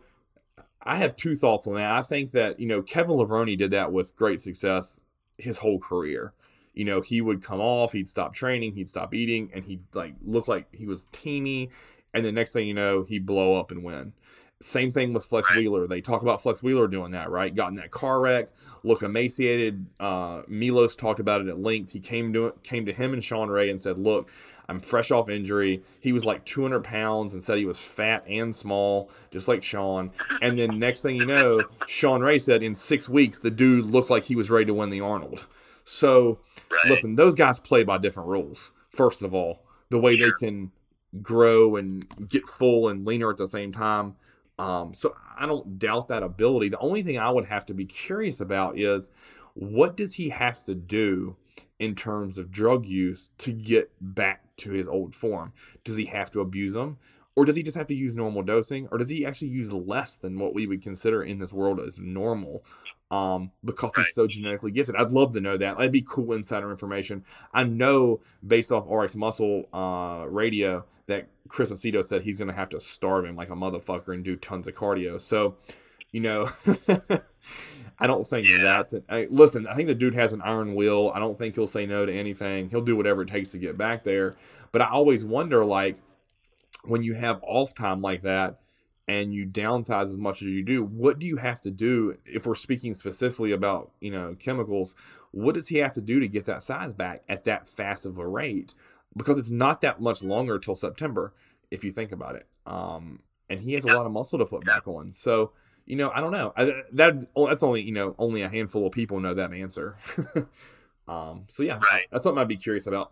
[0.82, 1.92] I have two thoughts on that.
[1.92, 5.00] I think that, you know, Kevin Levrone did that with great success
[5.38, 6.34] his whole career.
[6.74, 10.16] You know, he would come off, he'd stop training, he'd stop eating, and he'd like
[10.24, 11.70] look like he was teeny.
[12.14, 14.14] And the next thing you know, he'd blow up and win.
[14.62, 15.88] Same thing with Flex Wheeler.
[15.88, 17.54] They talk about Flex Wheeler doing that, right?
[17.54, 18.50] Got in that car wreck,
[18.84, 19.88] look emaciated.
[20.00, 21.92] Uh, Milos talked about it at length.
[21.92, 24.30] He came to came to him and Shawn Ray and said, "Look,
[24.70, 25.84] I'm fresh off injury.
[26.00, 30.12] He was like 200 pounds and said he was fat and small, just like Sean.
[30.42, 34.10] And then next thing you know, Shawn Ray said in six weeks the dude looked
[34.10, 35.46] like he was ready to win the Arnold.
[35.84, 36.40] So
[36.84, 36.92] Right.
[36.92, 38.72] listen, those guys play by different rules.
[38.90, 40.28] First of all, the way Sure.
[40.40, 40.72] they can
[41.22, 44.16] grow and get full and leaner at the same time.
[44.60, 46.70] Um, so I don't doubt that ability.
[46.70, 49.10] The only thing I would have to be curious about is
[49.54, 51.36] what does he have to do
[51.80, 55.54] in terms of drug use to get back to his old form?
[55.84, 56.98] Does he have to abuse them?
[57.36, 58.88] Or does he just have to use normal dosing?
[58.91, 61.98] Or does he actually use less than what we would consider in this world as
[61.98, 62.63] normal?
[63.10, 64.06] Um, because Right.
[64.06, 64.96] he's so genetically gifted.
[64.96, 65.78] I'd love to know that.
[65.78, 67.24] That'd be cool insider information.
[67.54, 72.69] I know based off RX Muscle uh, radio that Chris Aceto said he's gonna have
[72.69, 75.19] to starve him like a motherfucker and do tons of cardio.
[75.19, 75.56] So,
[76.12, 76.50] you know,
[78.00, 78.63] I don't think Yeah.
[78.63, 79.04] that's it.
[79.10, 81.12] I, listen, I think the dude has an iron will.
[81.13, 82.69] I don't think he'll say no to anything.
[82.69, 84.36] He'll do whatever it takes to get back there.
[84.72, 85.98] But I always wonder, like,
[86.84, 88.60] when you have off time like that
[89.08, 92.46] and you downsize as much as you do, what do you have to do if
[92.46, 94.96] we're speaking specifically about, you know, chemicals?
[95.32, 98.17] What does he have to do to get that size back at that fast of
[98.17, 98.74] a rate?
[99.15, 101.34] Because it's not that much longer till September,
[101.72, 102.48] if you think about it.
[102.65, 103.19] Um,
[103.50, 105.12] and he has a lot of muscle to put back on.
[105.12, 105.52] So,
[105.86, 106.54] you know, I don't know.
[106.56, 109.98] I, that that's only you know only a handful of people know that answer.
[111.08, 112.06] um, so yeah, Right.
[112.12, 113.12] that's something I'd be curious about.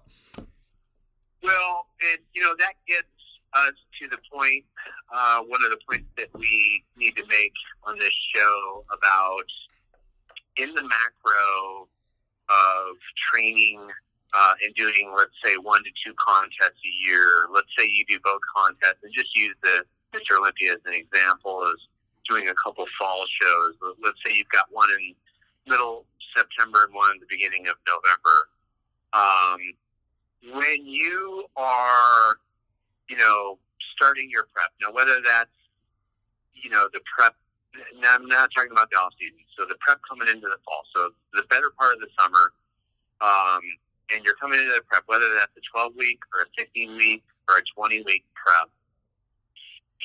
[1.44, 3.08] Well, and you know that gets
[3.54, 4.66] us to the point.
[5.14, 9.46] Uh, one of the points that we need to make on this show about
[10.58, 11.88] in the macro
[12.50, 12.96] of
[13.32, 13.80] training
[14.34, 17.48] uh, and doing, let's say, one to two contests a year.
[17.54, 19.84] Let's say you do both contests, and just use the
[20.14, 20.40] Mr.
[20.40, 21.80] Olympia as an example, as
[22.28, 23.76] doing a couple fall shows.
[24.04, 25.16] Let's say you've got one in
[25.68, 28.48] middle September and one in the beginning of November.
[29.14, 32.36] Um, when you are,
[34.12, 35.56] starting your prep, now whether that's,
[36.54, 37.34] you know, the prep,
[38.02, 40.84] now I'm not talking about the off season, so the prep coming into the fall,
[40.94, 42.52] so the better part of the summer,
[43.22, 43.62] um,
[44.12, 47.24] and you're coming into the prep, whether that's a 12 week or a 16 week
[47.48, 48.68] or a 20 week prep,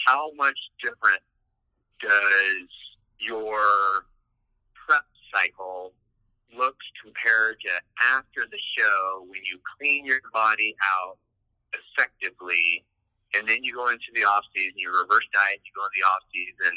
[0.07, 1.21] how much different
[1.99, 2.71] does
[3.19, 4.07] your
[4.87, 5.03] prep
[5.35, 5.93] cycle
[6.57, 7.71] looks compared to
[8.15, 11.19] after the show when you clean your body out
[11.75, 12.85] effectively
[13.37, 16.07] and then you go into the off season, you reverse diet, you go into the
[16.09, 16.75] off season.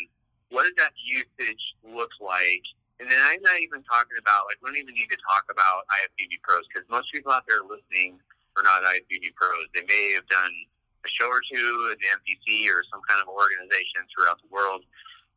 [0.51, 2.65] What does that usage look like?
[2.99, 5.87] And then I'm not even talking about like we don't even need to talk about
[5.87, 8.19] IFBB pros because most people out there listening
[8.59, 9.71] are not IFBB pros.
[9.71, 10.51] They may have done
[11.07, 14.83] a show or two at the NPC or some kind of organization throughout the world.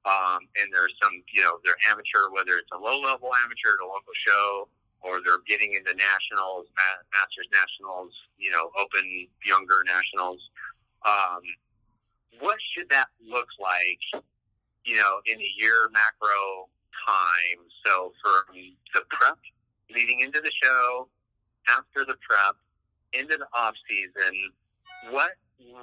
[0.02, 3.80] Um, and there's some, you know, they're amateur, whether it's a low level amateur at
[3.82, 4.66] a local show
[5.02, 9.02] or they're getting into nationals, ma- masters nationals, you know, open
[9.46, 10.42] younger nationals.
[11.06, 11.42] Um,
[12.40, 14.22] what should that look like,
[14.84, 16.68] you know, in a year macro
[17.06, 17.66] time?
[17.84, 18.56] So from
[18.94, 19.38] the prep
[19.94, 21.08] leading into the show,
[21.68, 22.56] after the prep,
[23.12, 24.52] into the off season,
[25.10, 25.32] what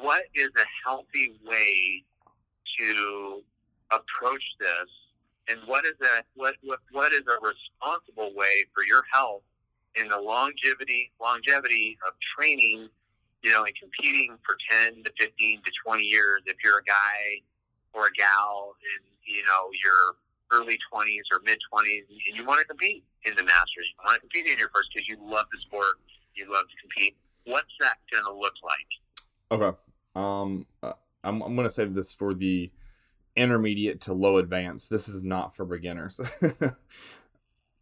[0.01, 2.03] what is a healthy way
[2.77, 3.41] to
[3.91, 4.89] approach this
[5.49, 9.41] and what is a what, what what is a responsible way for your health
[9.95, 12.89] in the longevity longevity of training
[13.43, 17.41] you know and competing for 10 to 15 to 20 years if you're a guy
[17.93, 20.15] or a gal in you know your
[20.51, 24.15] early 20s or mid 20s and you want to compete in the masters you want
[24.15, 25.95] to compete in your first because you love the sport
[26.35, 28.87] you love to compete what's that going to look like
[29.51, 29.77] Okay.
[30.15, 32.71] Um, uh, I'm I'm gonna save this for the
[33.35, 34.89] intermediate to low advanced.
[34.89, 36.19] This is not for beginners.
[36.41, 36.69] is,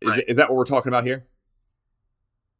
[0.05, 0.23] Right.
[0.27, 1.25] is that what we're talking about here?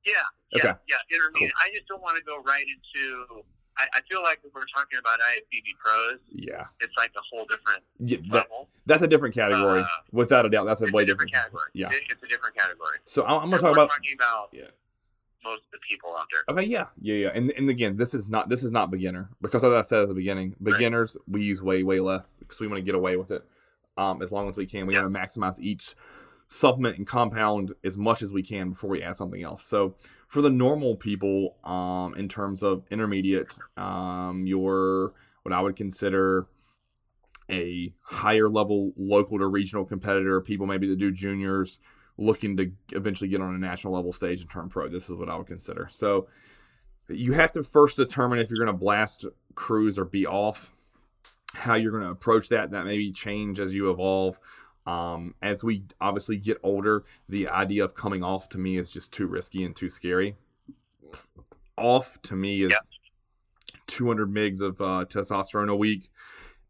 [0.06, 0.14] Yeah,
[0.52, 0.74] yeah, Okay.
[0.88, 0.96] yeah.
[1.18, 1.52] Intermediate.
[1.64, 3.44] I just don't want to go right into.
[3.80, 6.66] I, I feel like if we're talking about IFBB pros, Yeah.
[6.82, 8.70] it's like a whole different yeah that, level.
[8.88, 10.66] that's a different category, Uh, without a doubt.
[10.66, 11.70] That's a way a different category.
[11.74, 11.90] Yeah.
[11.90, 12.98] It- it's a different category.
[13.06, 13.90] So I'm, I'm gonna And talk we're about.
[13.92, 14.64] talking about Yeah.
[15.44, 16.42] most of the people out there.
[16.56, 19.64] Okay, yeah, yeah, yeah, and and again, this is not this is not beginner because
[19.64, 22.80] as I said at the beginning, beginners we use way way less because we want
[22.80, 23.44] to get away with it,
[23.96, 24.88] um, as long as we can.
[24.88, 25.04] We Yeah.
[25.04, 25.94] want to maximize each
[26.48, 29.64] supplement and compound as much as we can before we add something else.
[29.64, 29.96] So
[30.28, 35.14] for the normal people, um, in terms of intermediate, um, your
[35.44, 36.48] what I would consider
[37.50, 41.80] a higher level local to regional competitor, people maybe that do juniors
[42.18, 44.90] looking to eventually get on a national level stage and turn pro.
[44.90, 45.88] This is what I would consider.
[45.90, 46.28] So
[47.08, 50.74] you have to first determine if you're going to blast, cruise, or be off.
[51.54, 52.72] How you're going to approach that.
[52.72, 54.40] That maybe change as you evolve.
[54.88, 59.12] Um, as we obviously get older, the idea of coming off to me is just
[59.12, 60.38] too risky and too scary.
[61.78, 62.78] Off to me is Yeah.
[63.88, 66.10] 200 mgs of uh, testosterone a week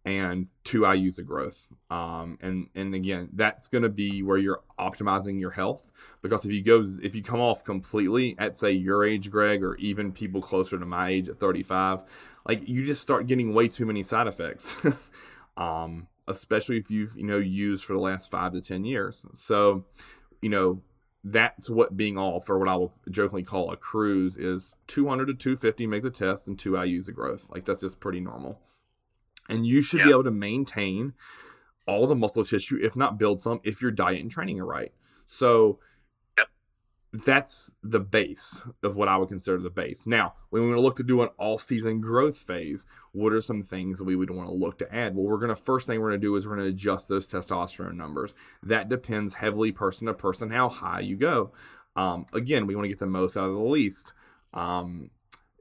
[0.04, 1.68] and two IUs of growth.
[1.92, 6.52] Um, and and again, that's going to be where you're optimizing your health because if
[6.52, 10.42] you go if you come off completely at say your age, Greg, or even people
[10.42, 12.04] closer to my age at 35,
[12.48, 14.78] like you just start getting way too many side effects.
[15.58, 19.26] um, especially if you've you know used for the last five to ten years.
[19.34, 19.86] So,
[20.42, 20.82] you know,
[21.24, 25.34] that's what being off, or what I will jokingly call a cruise, is 200 to
[25.34, 27.48] 250 makes a test and two IUs of growth.
[27.50, 28.60] Like that's just pretty normal.
[29.50, 30.08] And you should yeah.
[30.08, 31.14] be able to maintain
[31.86, 34.92] all the muscle tissue, if not build some, if your diet and training are right.
[35.26, 35.80] So
[37.14, 40.06] that's the base of what I would consider the base.
[40.06, 43.42] Now, when we want to look to do an all season growth phase, what are
[43.42, 45.16] some things that we would want to look to add?
[45.16, 47.08] Well, we're going to first thing we're going to do is we're going to adjust
[47.08, 48.36] those testosterone numbers.
[48.62, 51.54] That depends heavily person to person how high you go.
[51.96, 54.14] Um, again, we want to get the most out of the least.
[54.54, 55.10] Um,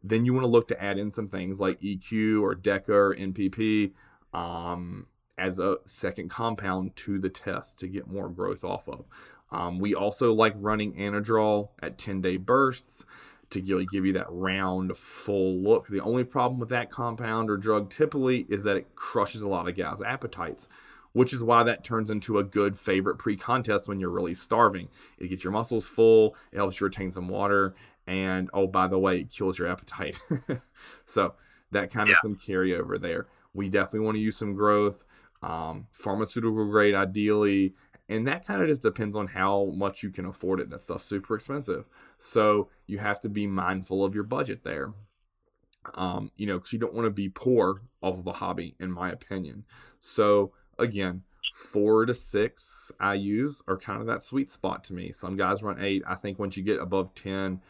[0.03, 3.15] then you want to look to add in some things like EQ or DECA or
[3.15, 3.93] NPP
[4.33, 5.07] um,
[5.39, 9.07] as a second compound to the test to get more growth off of.
[9.51, 13.05] Um, we also like running Anadrol at 10 day bursts
[13.51, 15.89] to really give you that round, full look.
[15.89, 19.69] The only problem with that compound or drug typically is that it crushes a lot
[19.69, 20.69] of guys' appetites,
[21.13, 24.89] which is why that turns into a good favorite pre contest when you're really starving.
[25.19, 27.75] It gets your muscles full, it helps you retain some water,
[28.07, 30.19] and oh, by the way, it kills your appetite.
[31.07, 31.35] so
[31.71, 32.23] that kind of yeah.
[32.23, 33.27] some carryover there.
[33.55, 35.07] We definitely want to use some growth.
[35.43, 37.75] Um, pharmaceutical grade, ideally,
[38.09, 40.69] and that kind of just depends on how much you can afford it.
[40.69, 41.87] That stuff's super expensive.
[42.19, 44.93] So you have to be mindful of your budget there.
[45.95, 48.93] Um, you know, because you don't want to be poor off of a hobby, in
[48.93, 49.65] my opinion.
[50.01, 51.23] So again,
[51.55, 55.13] four to six IUs are kind of that sweet spot to me.
[55.13, 56.03] Some guys run eight.
[56.07, 57.61] I think once you get above 10,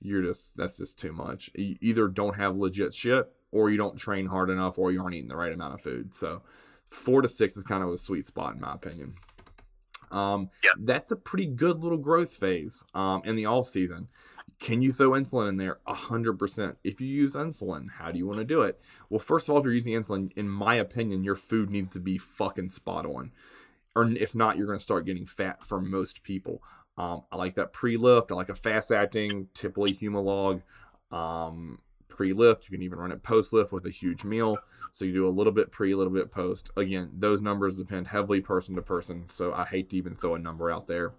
[0.00, 1.50] you're just, that's just too much.
[1.54, 5.14] You either don't have legit shit or you don't train hard enough or you aren't
[5.14, 6.14] eating the right amount of food.
[6.14, 6.42] So
[6.88, 9.14] four to six is kind of a sweet spot, in my opinion.
[10.10, 10.50] Um.
[10.78, 14.08] That's a pretty good little growth phase um, in the off season.
[14.58, 15.78] Can you throw insulin in there?
[15.86, 16.76] 100%.
[16.82, 18.80] If you use insulin, how do you want to do it?
[19.10, 22.00] Well, first of all, if you're using insulin, in my opinion, your food needs to
[22.00, 23.32] be fucking spot on.
[23.94, 26.62] Or if not, you're going to start getting fat for most people.
[26.96, 28.32] Um, I like that pre lift.
[28.32, 30.62] I like a fast acting, typically Humalog.
[31.10, 32.68] Um, pre lift.
[32.68, 34.58] You can even run it post lift with a huge meal.
[34.92, 36.70] So you do a little bit pre, a little bit post.
[36.76, 39.26] Again, those numbers depend heavily person to person.
[39.30, 41.12] So I hate to even throw a number out there.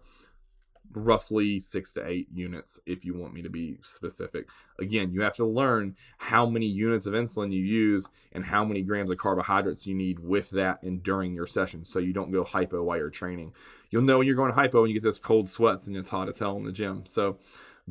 [0.93, 4.47] Roughly six to eight units, if you want me to be specific.
[4.80, 8.82] Again, you have to learn how many units of insulin you use and how many
[8.82, 12.45] grams of carbohydrates you need with that and during your session so you don't go
[12.45, 13.52] hypo while you're training.
[13.91, 16.30] You'll know when you're going hypo when you get those cold sweats and it's hot
[16.30, 17.06] as hell in the gym.
[17.06, 17.38] So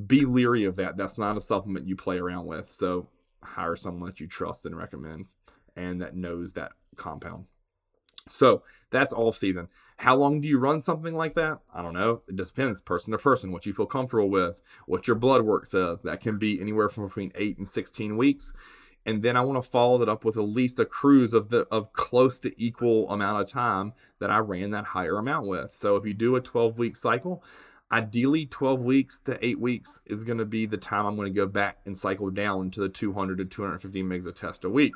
[0.04, 0.96] be leery of that.
[0.96, 2.70] That's not a supplement you play around with.
[2.70, 3.08] So
[3.42, 5.26] hire someone that you trust and recommend
[5.74, 7.46] and that knows that compound.
[8.28, 9.68] So that's off season.
[9.98, 11.60] How long do you run something like that?
[11.72, 12.22] I don't know.
[12.28, 16.02] It depends person to person, what you feel comfortable with, what your blood work says.
[16.02, 18.52] That can be anywhere from between 8 and 16 weeks.
[19.04, 21.60] And then I want to follow that up with at least a cruise of the
[21.70, 25.72] of close to equal amount of time that I ran that higher amount with.
[25.72, 27.44] So if you do a 12 week cycle,
[27.90, 31.34] ideally 12 weeks to 8 weeks is going to be the time I'm going to
[31.34, 34.92] go back and cycle down to the 200 to 250 megs a test a week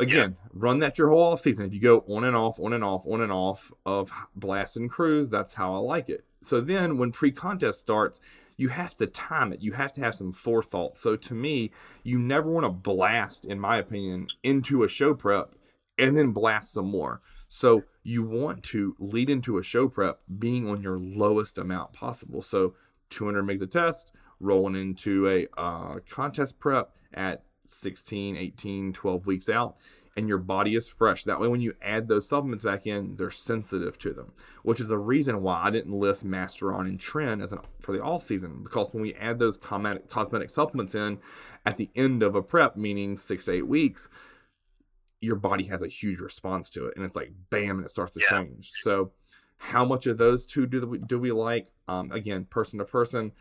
[0.00, 0.48] again, yeah.
[0.54, 1.66] run that your whole off season.
[1.66, 4.90] If you go on and off, on and off, on and off of blast and
[4.90, 6.24] cruise, that's how I like it.
[6.42, 8.20] So then when pre-contest starts,
[8.56, 9.60] you have to time it.
[9.62, 10.96] You have to have some forethought.
[10.96, 11.70] So to me,
[12.02, 15.54] you never want to blast, in my opinion, into a show prep
[15.98, 17.20] and then blast some more.
[17.48, 22.42] So you want to lead into a show prep being on your lowest amount possible.
[22.42, 22.74] So
[23.10, 29.48] 200 megs a test, rolling into a uh, contest prep at 16, 18, 12 weeks
[29.48, 29.76] out
[30.16, 31.24] and your body is fresh.
[31.24, 34.32] That way, when you add those supplements back in, they're sensitive to them,
[34.62, 38.02] which is the reason why I didn't list Masteron and Tren as an for the
[38.02, 41.18] off season because when we add those cosmetic, cosmetic supplements in
[41.64, 44.08] at the end of a prep, meaning six eight weeks,
[45.20, 48.12] your body has a huge response to it, and it's like bam, and it starts
[48.12, 48.38] to yeah.
[48.38, 48.72] change.
[48.82, 49.12] So,
[49.58, 51.70] how much of those two do we do we like?
[51.88, 53.32] Um, again, person to person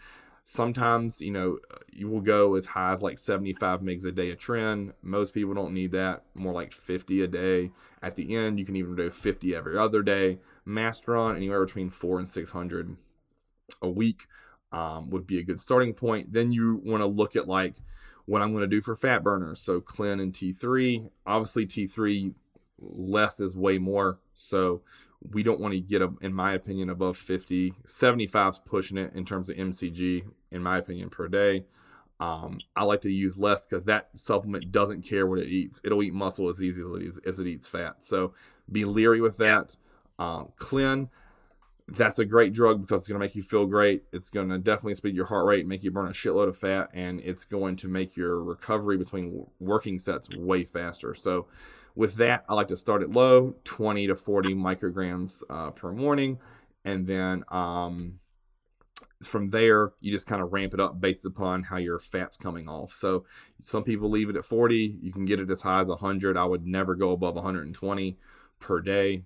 [0.50, 1.60] sometimes you know
[1.92, 5.54] you will go as high as like 75 megs a day a Tren most people
[5.54, 7.70] don't need that more like 50 a day
[8.02, 12.18] at the end you can even do 50 every other day masteron anywhere between 4
[12.18, 12.98] and 600
[13.84, 14.26] a week
[14.72, 17.76] um, would be a good starting point then you want to look at like
[18.30, 22.34] what i'm going to do for fat burners so clen and t3 obviously t3
[22.80, 24.82] less is way more so
[25.22, 27.74] we don't want to get, a, in my opinion, above 50.
[27.86, 31.66] 75's pushing it in terms of MCG, in my opinion, per day.
[32.20, 35.82] Um, I like to use less because that supplement doesn't care what it eats.
[35.84, 38.04] It'll eat muscle as easy as it, eats, as it eats fat.
[38.04, 38.34] So
[38.70, 39.78] be leery with that.
[40.18, 41.10] Um, Clen,
[41.96, 44.04] that's a great drug because it's going to make you feel great.
[44.12, 46.90] It's going to definitely speed your heart rate, make you burn a shitload of fat,
[46.94, 51.14] and it's going to make your recovery between working sets way faster.
[51.14, 51.48] So
[51.96, 56.40] with that, I like to start it low, 20 to 40 micrograms uh, per morning,
[56.86, 58.20] and then um,
[59.24, 62.70] from there, you just kind of ramp it up based upon how your fat's coming
[62.70, 62.94] off.
[62.94, 63.26] So
[63.64, 65.00] some people leave it at 40.
[65.02, 66.38] You can get it as high as 100.
[66.38, 68.18] I would never go above 120
[68.60, 69.26] per day.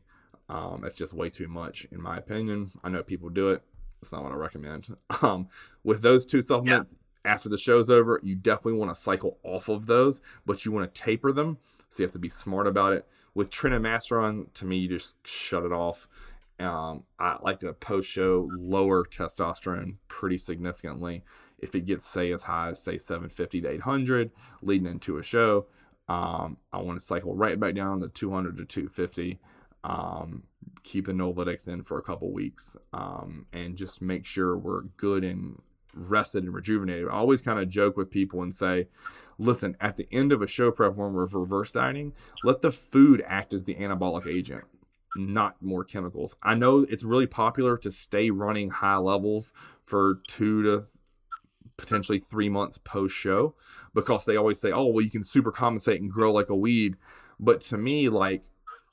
[0.53, 2.71] Um, that's just way too much, in my opinion.
[2.83, 3.63] I know people do it.
[4.01, 4.95] It's not what I recommend.
[5.21, 5.47] Um,
[5.83, 7.31] with those two supplements, yeah.
[7.31, 10.93] after the show's over, you definitely want to cycle off of those, but you want
[10.93, 11.59] to taper them.
[11.89, 13.07] So you have to be smart about it.
[13.33, 16.07] With Tren and Masteron, to me, you just shut it off
[16.59, 21.23] um, I like to post show lower testosterone pretty significantly.
[21.57, 24.31] If it gets, say, as high as, say, 750 to 800
[24.61, 25.67] leading into a show,
[26.07, 29.39] um, I want to cycle right back down to 200 to 250.
[29.83, 30.43] Um,
[30.83, 35.23] keep the Nolvadex in for a couple weeks um, and just make sure we're good
[35.23, 35.61] and
[35.93, 37.07] rested and rejuvenated.
[37.07, 38.87] I always kind of joke with people and say,
[39.37, 42.13] listen, at the end of a show prep when we're reverse dieting,
[42.43, 44.65] let the food act as the anabolic agent
[45.15, 46.35] not more chemicals.
[46.43, 49.53] I know it's really popular to stay running high levels
[49.85, 50.85] for two to
[51.77, 53.55] potentially three months post show
[53.93, 56.95] because they always say, oh, well, you can super compensate and grow like a weed.
[57.39, 58.45] But to me, like,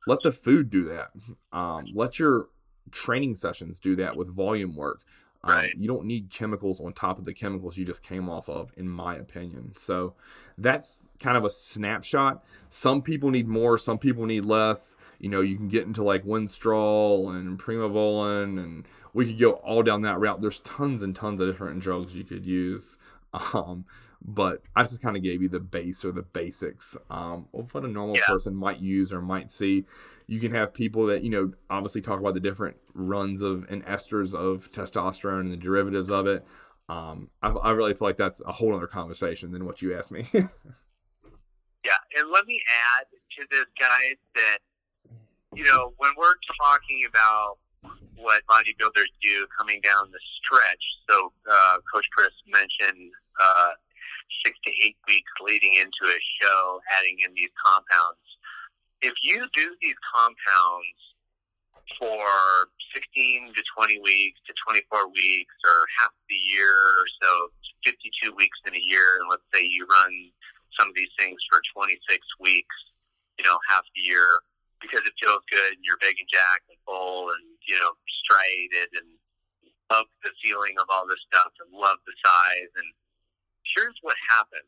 [0.06, 1.10] let the food do that.
[1.52, 2.48] Um, let your
[2.90, 5.02] training sessions do that with volume work.
[5.42, 5.74] Um, right.
[5.78, 8.88] you don't need chemicals on top of the chemicals you just came off of, in
[8.88, 9.72] my opinion.
[9.74, 10.14] So
[10.58, 12.44] that's kind of a snapshot.
[12.68, 14.96] Some people need more, some people need less.
[15.18, 19.82] You know, you can get into like Winstrol and Primobolan, and we could go all
[19.82, 20.42] down that route.
[20.42, 22.96] There's tons and tons of different drugs you could use.
[23.54, 23.84] Um,
[24.22, 27.84] but I just kind of gave you the base or the basics um, of what
[27.84, 28.26] a normal yeah.
[28.26, 29.86] person might use or might see.
[30.26, 33.84] You can have people that you know obviously talk about the different runs of and
[33.86, 36.44] esters of testosterone and the derivatives of it.
[36.88, 40.12] Um, I, I really feel like that's a whole other conversation than what you asked
[40.12, 40.26] me.
[40.32, 40.42] yeah,
[42.18, 42.60] and let me
[42.98, 43.06] add
[43.38, 44.58] to this, guys, that
[45.54, 47.58] you know when we're talking about
[48.16, 50.84] what bodybuilders do coming down the stretch.
[51.08, 53.10] So, uh, Coach Chris mentioned
[53.40, 53.70] uh,
[54.44, 58.24] six to eight weeks leading into a show, adding in these compounds.
[59.02, 60.98] If you do these compounds
[61.98, 62.24] for
[62.94, 67.48] 16 to 20 weeks to 24 weeks or half the year or so,
[67.84, 70.12] 52 weeks in a year, and let's say you run
[70.78, 71.96] some of these things for 26
[72.38, 72.76] weeks,
[73.38, 74.44] you know, half the year,
[74.80, 77.92] because it feels good and you're big and jacked and full and, you know,
[78.24, 79.08] striated and
[79.90, 82.88] love the feeling of all this stuff and love the size and
[83.64, 84.64] here's what happens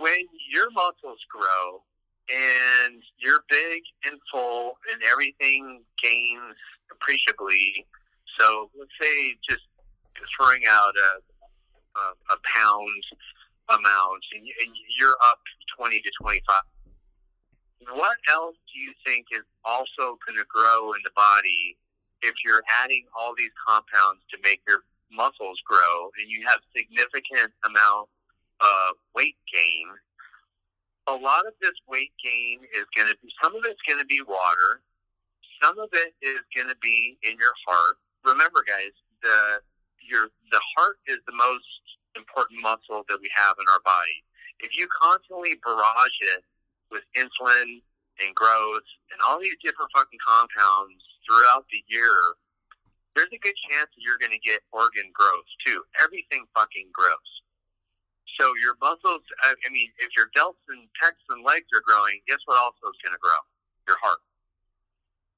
[0.00, 1.82] when your muscles grow
[2.28, 6.56] and you're big and full and everything gains
[6.90, 7.86] appreciably.
[8.38, 9.62] So let's say just
[10.36, 11.10] throwing out a,
[11.98, 13.02] a, a pound
[13.68, 15.40] amount and, and you're up
[15.78, 16.42] 20 to 25.
[17.92, 21.76] What else do you think is also going to grow in the body
[22.22, 27.52] if you're adding all these compounds to make your muscles grow and you have significant
[27.64, 28.08] amount
[28.60, 29.88] of weight gain,
[31.06, 34.06] a lot of this weight gain is going to be, some of it's going to
[34.06, 34.82] be water.
[35.62, 37.96] Some of it is going to be in your heart.
[38.24, 38.92] Remember, guys,
[39.22, 39.62] the,
[40.02, 41.80] your, the heart is the most
[42.16, 44.20] important muscle that we have in our body.
[44.60, 46.42] If you constantly barrage it
[46.90, 47.80] with insulin
[48.20, 52.16] and growth and all these different fucking compounds throughout the year,
[53.16, 55.80] there's a good chance that you're going to get organ growth too.
[56.04, 57.32] Everything fucking grows.
[58.36, 62.44] So your muscles, I mean, if your delts and pecs and legs are growing, guess
[62.44, 63.40] what also is going to grow?
[63.88, 64.20] Your heart.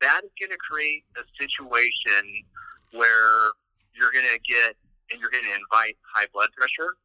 [0.02, 2.42] That is going to create a situation
[2.90, 3.54] where
[3.94, 4.74] you're going to get,
[5.14, 6.98] and you're going to invite high blood pressure.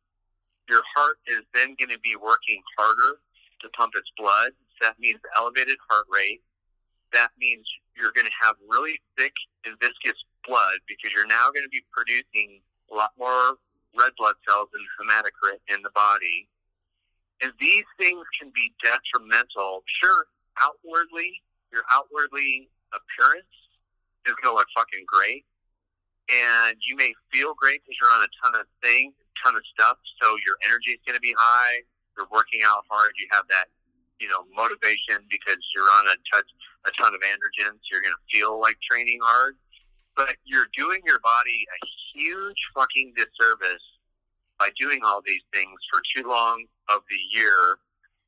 [0.70, 3.22] Your heart is then going to be working harder
[3.62, 4.58] to pump its blood.
[4.82, 6.42] So that means elevated heart rate.
[7.14, 7.66] That means
[7.96, 9.34] you're going to have really thick
[9.66, 10.18] and viscous
[10.48, 13.58] blood because you're now going to be producing a lot more
[13.98, 16.50] red blood cells and hematocrit in the body.
[17.41, 19.84] And these things can be detrimental.
[19.86, 20.26] Sure,
[20.62, 21.41] outwardly,
[21.72, 23.54] your outwardly appearance
[24.26, 25.46] is going to look fucking great.
[26.32, 29.12] And you may feel great because you're on a ton of things,
[29.44, 30.00] ton of stuff.
[30.22, 31.84] So your energy is going to be high.
[32.16, 33.12] You're working out hard.
[33.20, 33.68] You have that,
[34.24, 36.48] you know, motivation because you're on a touch,
[36.86, 37.80] a ton of androgens.
[37.92, 39.56] You're going to feel like training hard
[40.16, 41.80] but you're doing your body a
[42.14, 43.84] huge fucking disservice
[44.60, 47.82] by doing all these things for too long of the year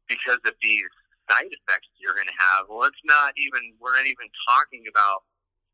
[0.09, 0.89] because of these
[1.29, 2.65] side effects you're going to have.
[2.69, 5.25] Well, it's not even, we're not even talking about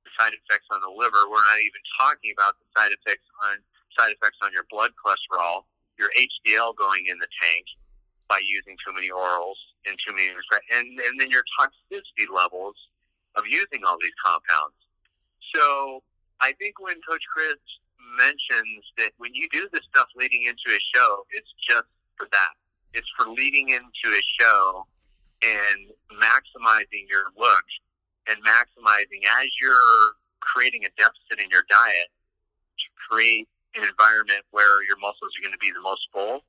[0.03, 1.27] the side effects on the liver.
[1.27, 3.59] We're not even talking about the side effects on
[3.95, 5.67] side effects on your blood cholesterol,
[5.99, 7.65] your HDL going in the tank
[8.27, 12.75] by using too many orals and too many, and, and then your toxicity levels
[13.35, 14.75] of using all these compounds.
[15.55, 16.03] So
[16.39, 17.57] I think when Coach Chris
[18.17, 22.53] mentions that when you do this stuff leading into a show, it's just for that.
[22.93, 24.85] It's for leading into a show
[25.41, 27.63] and maximizing your look
[28.27, 32.09] and maximizing as you're creating a deficit in your diet
[32.77, 36.43] to create an environment where your muscles are going to be the most full,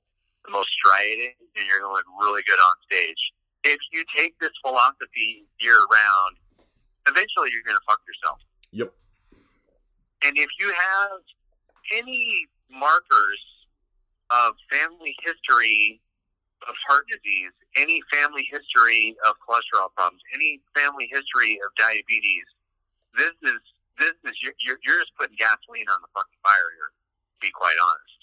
[0.44, 3.32] the most striated, and you're going to look really good on stage.
[3.64, 6.36] If you take this philosophy year round,
[7.08, 8.38] eventually you're going to fuck yourself.
[8.72, 8.90] Yep.
[10.24, 11.20] And if you have
[11.94, 13.42] any markers
[14.30, 16.00] of family history
[16.68, 22.46] of heart disease, any family history of cholesterol problems, any family history of diabetes,
[23.18, 23.60] this is
[23.98, 26.90] this is you're, you're just putting gasoline on the fucking fire here.
[26.90, 28.21] To be quite honest,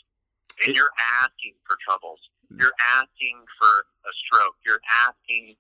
[0.66, 0.94] and you're
[1.24, 2.20] asking for troubles.
[2.52, 2.62] Mm.
[2.62, 3.74] You're asking for
[4.06, 4.56] a stroke.
[4.66, 5.56] You're asking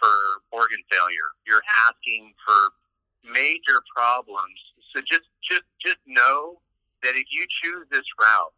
[0.00, 0.12] for
[0.50, 1.30] organ failure.
[1.46, 2.72] You're asking for
[3.24, 4.58] major problems.
[4.94, 6.60] So just just just know
[7.02, 8.54] that if you choose this route,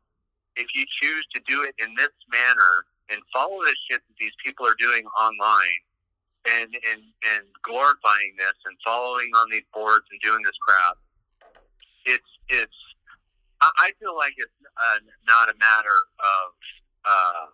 [0.57, 4.35] if you choose to do it in this manner and follow this shit that these
[4.45, 5.81] people are doing online
[6.47, 7.03] and and
[7.35, 10.97] and glorifying this and following on these boards and doing this crap,
[12.07, 12.81] it's it's
[13.63, 15.89] I feel like it's uh, not a matter
[16.19, 16.55] of
[17.05, 17.47] uh,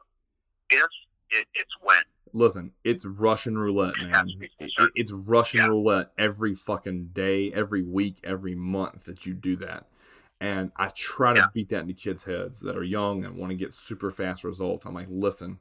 [0.71, 0.87] if
[1.31, 2.03] it, it's when.
[2.33, 4.29] Listen, it's Russian roulette, man.
[4.59, 5.69] It, it's Russian yeah.
[5.69, 9.87] roulette every fucking day, every week, every month that you do that.
[10.41, 11.47] And I try to yeah.
[11.55, 14.85] beat that into kids' heads that are young and want to get super fast results.
[14.85, 15.59] I'm like, listen,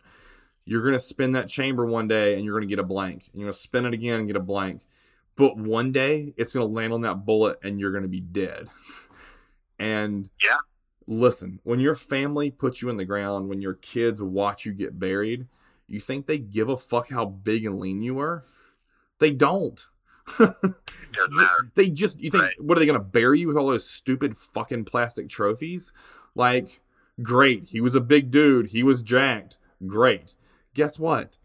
[0.65, 3.29] you're going to spin that chamber one day and you're going to get a blank.
[3.31, 4.81] And you're going to spin it again and get a blank.
[5.37, 8.21] But one day it's going to land on that bullet and you're going to be
[8.21, 8.67] dead.
[9.79, 10.57] and yeah.
[11.07, 14.99] listen, when your family puts you in the ground, when your kids watch you get
[14.99, 15.47] buried,
[15.87, 18.43] you think they give a fuck how big and lean you are?
[19.19, 19.85] They don't.
[21.75, 22.53] they just you think right.
[22.59, 25.93] what are they gonna bury you with all those stupid fucking plastic trophies?
[26.33, 26.81] Like,
[27.21, 29.59] great, he was a big dude, he was jacked.
[29.85, 30.35] Great.
[30.73, 31.37] Guess what?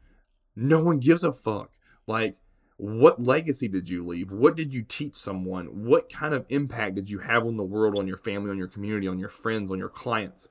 [0.56, 1.70] No one gives a fuck.
[2.06, 2.36] Like,
[2.80, 4.32] what legacy did you leave?
[4.32, 5.84] What did you teach someone?
[5.84, 8.68] What kind of impact did you have on the world, on your family, on your
[8.68, 10.48] community, on your friends, on your clients?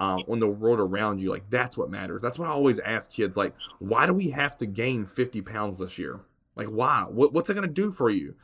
[0.00, 1.30] Um, on the world around you.
[1.30, 2.22] Like that's what matters.
[2.22, 3.36] That's what I always ask kids.
[3.36, 6.20] Like, why do we have to gain 50 pounds this year?
[6.54, 7.04] Like, why?
[7.08, 8.34] What, what's it going to do for you?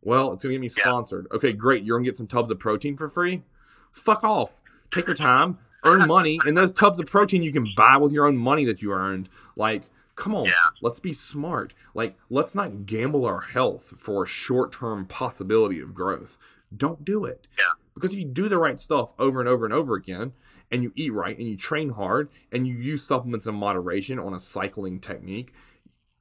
[0.00, 1.26] Well, it's going to get me sponsored.
[1.30, 1.36] Yeah.
[1.36, 1.82] Okay, great.
[1.82, 3.42] You're going to get some tubs of protein for free?
[3.92, 4.60] Fuck off.
[4.92, 8.26] Take your time, earn money, and those tubs of protein you can buy with your
[8.26, 9.28] own money that you earned.
[9.56, 9.84] Like,
[10.16, 10.52] come on, yeah.
[10.82, 11.74] let's be smart.
[11.94, 16.38] Like, let's not gamble our health for a short term possibility of growth.
[16.76, 17.46] Don't do it.
[17.58, 17.72] Yeah.
[17.94, 20.32] Because if you do the right stuff over and over and over again,
[20.70, 24.34] and you eat right, and you train hard, and you use supplements in moderation on
[24.34, 25.52] a cycling technique,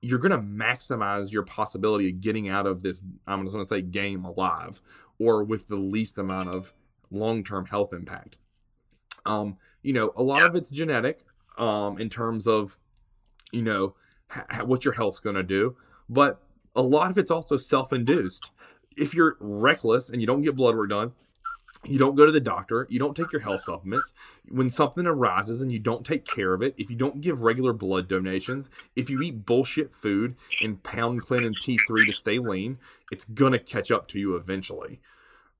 [0.03, 3.69] you're going to maximize your possibility of getting out of this i'm just going to
[3.69, 4.81] say game alive
[5.17, 6.73] or with the least amount of
[7.09, 8.35] long-term health impact
[9.25, 10.47] um you know a lot yeah.
[10.47, 11.25] of it's genetic
[11.57, 12.77] um in terms of
[13.53, 13.95] you know
[14.29, 15.75] ha- what your health's going to do
[16.09, 16.41] but
[16.75, 18.51] a lot of it's also self-induced
[18.97, 21.13] if you're reckless and you don't get blood work done
[21.85, 24.13] you don't go to the doctor, you don't take your health supplements.
[24.47, 27.73] When something arises and you don't take care of it, if you don't give regular
[27.73, 32.77] blood donations, if you eat bullshit food and pound Clen and T3 to stay lean,
[33.11, 35.01] it's gonna catch up to you eventually.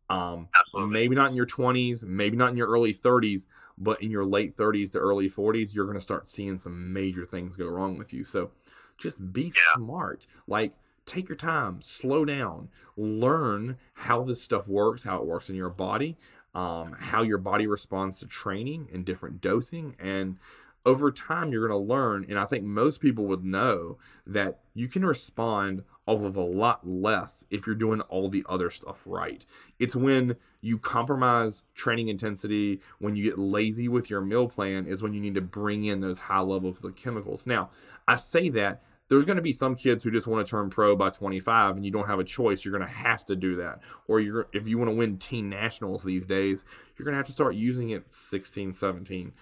[0.10, 3.48] Um, maybe not in your 20s, maybe not in your early 30s,
[3.78, 7.56] but in your late 30s to early 40s, you're gonna start seeing some major things
[7.56, 8.24] go wrong with you.
[8.24, 8.52] So
[8.98, 9.76] just be yeah.
[9.76, 10.28] smart.
[10.48, 10.74] Like
[11.06, 15.70] take your time, slow down, learn how this stuff works, how it works in your
[15.70, 16.18] body,
[16.56, 19.96] um, how your body responds to training and different dosing.
[20.00, 20.38] And
[20.86, 22.26] over time, you're going to learn.
[22.28, 26.86] And I think most people would know that you can respond off of a lot
[26.86, 29.46] less if you're doing all the other stuff right.
[29.80, 35.02] It's when you compromise training intensity, when you get lazy with your meal plan, is
[35.02, 37.46] when you need to bring in those high levels of chemicals.
[37.46, 37.70] Now,
[38.08, 40.96] I say that there's going to be some kids who just want to turn pro
[40.96, 43.80] by 25 and you don't have a choice you're going to have to do that
[44.08, 46.66] or you're if you want to win teen nationals these days
[46.98, 49.34] you're going to have to start using it 16 17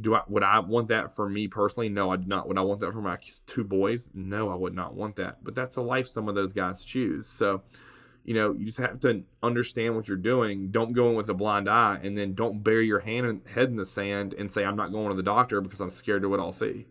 [0.00, 1.88] do I would I want that for me personally?
[1.88, 2.48] No, I do not.
[2.48, 4.10] Would I want that for my two boys?
[4.14, 5.44] No, I would not want that.
[5.44, 7.28] But that's a life some of those guys choose.
[7.28, 7.62] So
[8.24, 10.70] you know, you just have to understand what you're doing.
[10.70, 13.68] Don't go in with a blind eye, and then don't bury your hand and head
[13.68, 16.30] in the sand and say I'm not going to the doctor because I'm scared of
[16.30, 16.86] what I'll see.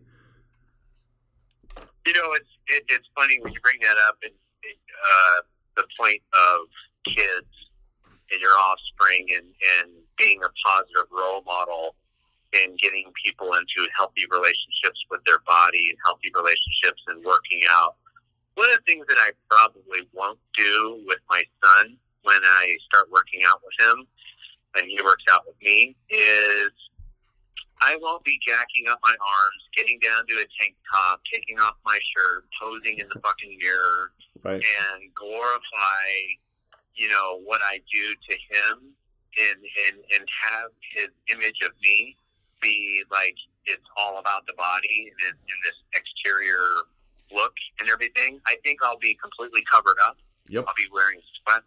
[2.06, 5.42] You know, it's it, it's funny when you bring that up, and uh,
[5.76, 6.66] the point of
[7.04, 7.46] kids
[8.32, 11.94] and your offspring, and and being a positive role model,
[12.54, 17.96] and getting people into healthy relationships with their body and healthy relationships and working out
[18.54, 23.10] one of the things that I probably won't do with my son when I start
[23.10, 24.06] working out with him
[24.76, 26.70] and he works out with me is
[27.82, 31.76] I won't be jacking up my arms, getting down to a tank top, taking off
[31.86, 34.12] my shirt, posing in the fucking mirror,
[34.44, 34.62] right.
[34.62, 36.04] and glorify,
[36.94, 38.92] you know, what I do to him
[39.40, 42.16] and, and, and have his image of me
[42.60, 43.36] be like
[43.66, 46.64] it's all about the body and, and this exterior
[47.32, 50.18] look and everything, I think I'll be completely covered up.
[50.48, 50.64] Yep.
[50.66, 51.66] I'll be wearing sweats,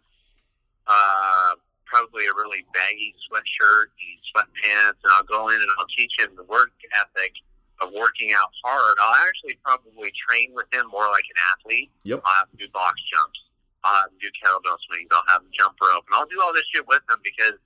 [0.86, 6.12] uh, probably a really baggy sweatshirt and sweatpants, and I'll go in and I'll teach
[6.18, 7.32] him the work ethic
[7.80, 8.96] of working out hard.
[9.00, 11.90] I'll actually probably train with him more like an athlete.
[12.04, 12.22] Yep.
[12.24, 13.40] I'll have to do box jumps.
[13.82, 15.08] I'll have to do kettlebell swings.
[15.12, 17.56] I'll have him jump rope, and I'll do all this shit with him because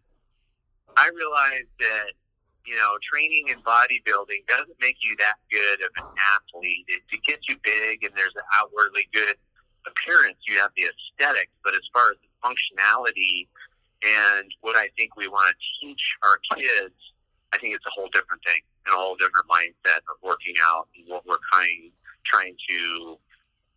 [0.96, 2.14] I realize that
[2.68, 6.04] you know, training and bodybuilding doesn't make you that good of an
[6.36, 6.84] athlete.
[6.88, 9.36] It, it gets you big and there's an outwardly good
[9.86, 10.36] appearance.
[10.46, 13.48] You have the aesthetics, but as far as the functionality
[14.04, 16.94] and what I think we want to teach our kids,
[17.54, 20.88] I think it's a whole different thing and a whole different mindset of working out
[20.94, 21.90] and what we're trying
[22.26, 23.16] trying to,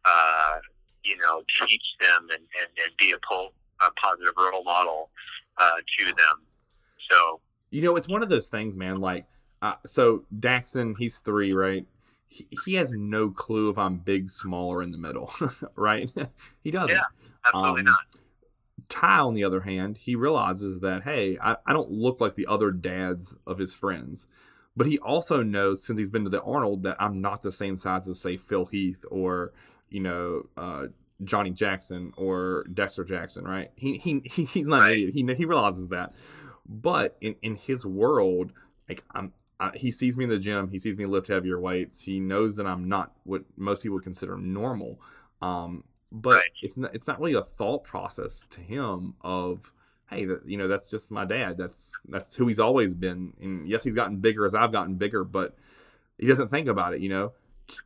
[0.04, 0.60] uh,
[1.06, 5.10] you know, teach them and, and, and be a, po- a positive role model
[5.58, 6.44] uh, to them.
[7.10, 7.40] So
[7.72, 9.00] you know, it's one of those things, man.
[9.00, 9.26] Like,
[9.62, 11.88] uh, so Daxton, he's three, right?
[12.28, 15.34] He, he has no clue if I'm big, small, or in the middle,
[15.76, 16.10] right?
[16.64, 16.96] he doesn't.
[16.96, 17.04] Yeah,
[17.46, 18.00] absolutely um, not.
[18.90, 22.48] Ty, on the other hand, he realizes that, hey, I, I don't look like the
[22.48, 24.28] other dads of his friends.
[24.76, 27.78] But he also knows, since he's been to the Arnold, that I'm not the same
[27.78, 29.54] size as, say, Phil Heath or,
[29.90, 30.88] you know, uh,
[31.24, 33.72] Johnny Jackson or Dexter Jackson, right?
[33.76, 34.94] He, he he's not right.
[34.94, 35.14] an idiot.
[35.14, 36.14] He, he realizes that.
[36.68, 38.54] But in, in his world,
[38.88, 40.70] like I'm, I, he sees me in the gym.
[40.70, 42.02] He sees me lift heavier weights.
[42.02, 45.00] He knows that I'm not what most people consider normal.
[45.42, 46.50] Um, but right.
[46.62, 49.72] it's not it's not really a thought process to him of
[50.10, 53.66] hey that you know that's just my dad that's that's who he's always been and
[53.66, 55.56] yes he's gotten bigger as I've gotten bigger but
[56.18, 57.32] he doesn't think about it you know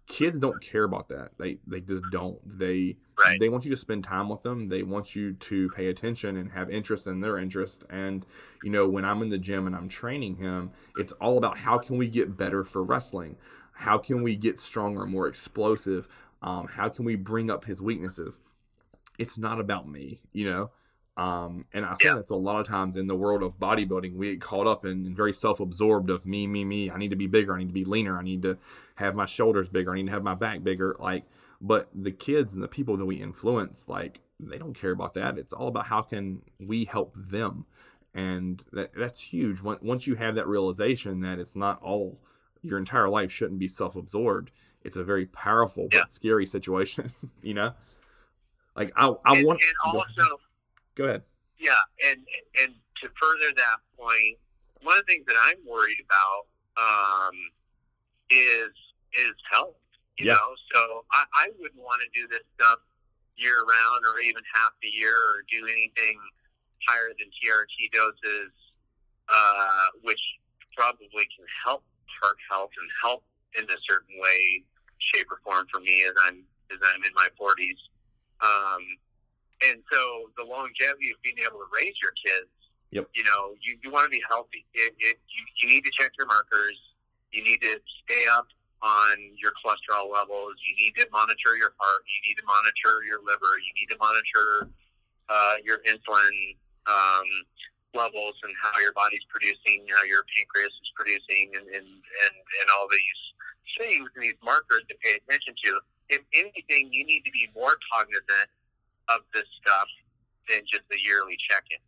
[0.08, 1.32] kids don't care about that.
[1.38, 2.40] They they just don't.
[2.46, 3.40] They right.
[3.40, 4.70] they want you to spend time with them.
[4.70, 7.84] They want you to pay attention and have interest in their interest.
[7.90, 8.26] And
[8.64, 11.78] you know, when I'm in the gym and I'm training him, it's all about how
[11.78, 13.38] can we get better for wrestling?
[13.74, 16.08] How can we get stronger, more explosive?
[16.42, 18.40] Um, how can we bring up his weaknesses?
[19.18, 20.72] It's not about me, you know.
[21.18, 22.16] Um, and I think yeah.
[22.16, 25.06] that's a lot of times in the world of bodybuilding, we get caught up in,
[25.06, 26.92] in very self absorbed of me, me, me.
[26.92, 27.56] I need to be bigger.
[27.56, 28.18] I need to be leaner.
[28.18, 28.58] I need to
[28.96, 29.94] have my shoulders bigger.
[29.94, 30.96] I need to have my back bigger.
[31.00, 31.26] Like,
[31.62, 35.38] but the kids and the people that we influence, like, they don't care about that.
[35.38, 37.66] It's all about how can we help them.
[38.14, 39.62] And that, that's huge.
[39.62, 42.20] Once you have that realization that it's not all
[42.62, 44.51] your entire life shouldn't be self absorbed,
[44.84, 46.01] it's a very powerful yeah.
[46.01, 47.74] but scary situation, you know?
[48.76, 49.62] Like, I, I and, want.
[49.62, 50.38] And also,
[50.95, 51.24] Go ahead.
[51.60, 51.72] Yeah,
[52.10, 52.22] and
[52.62, 54.38] and to further that point,
[54.82, 57.36] one of the things that I'm worried about um,
[58.30, 58.72] is
[59.14, 59.76] is health.
[60.18, 60.34] You yeah.
[60.34, 62.80] know, so I, I wouldn't want to do this stuff
[63.36, 66.16] year round or even half the year or do anything
[66.88, 68.51] higher than TRT doses,
[69.28, 70.22] uh, which
[70.76, 71.84] probably can help
[72.22, 73.24] heart health and help
[73.57, 74.63] in a certain way,
[74.99, 77.78] shape or form for me as I'm as I'm in my 40s.
[78.41, 78.82] Um,
[79.70, 82.49] and so the longevity of being able to raise your kids,
[82.91, 83.07] yep.
[83.13, 84.66] you know, you, you want to be healthy.
[84.74, 86.76] It, it, you, you need to check your markers.
[87.32, 88.47] You need to stay up
[88.86, 90.54] on your cholesterol levels.
[90.62, 92.06] You need to monitor your heart.
[92.06, 93.58] You need to monitor your liver.
[93.58, 94.70] You need to monitor
[95.26, 96.54] uh, your insulin
[96.86, 97.26] um,
[97.98, 102.68] levels and how your body's producing, how your pancreas is producing, and, and, and, and
[102.78, 103.22] all these
[103.82, 105.82] things and these markers to pay attention to.
[106.14, 108.50] If anything, you need to be more cognizant
[109.10, 109.90] of this stuff
[110.46, 111.82] than just a yearly check-in.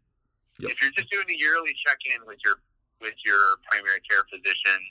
[0.66, 0.74] Yep.
[0.74, 2.58] If you're just doing a yearly check-in with your
[2.98, 4.82] with your primary care physician,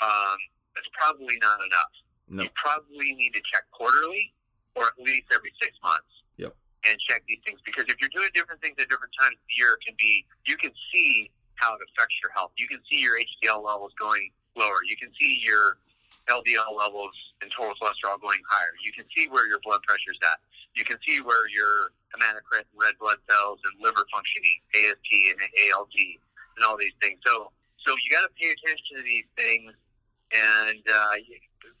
[0.00, 0.40] um,
[0.74, 1.94] that's probably not enough.
[2.28, 2.42] No.
[2.44, 4.32] You probably need to check quarterly
[4.74, 6.08] or at least every six months.
[6.38, 6.56] Yep.
[6.88, 9.56] And check these things because if you're doing different things at different times of the
[9.56, 12.50] year, it can be you can see how it affects your health.
[12.56, 14.82] You can see your HDL levels going lower.
[14.88, 15.78] You can see your
[16.28, 18.74] LDL levels and total cholesterol going higher.
[18.84, 20.38] You can see where your blood pressure's at.
[20.74, 25.40] You can see where your hematocrit, red blood cells, and liver functioning, AST and
[25.74, 25.96] ALT,
[26.56, 27.18] and all these things.
[27.26, 27.50] So,
[27.84, 29.72] so you got to pay attention to these things.
[30.32, 31.14] And uh,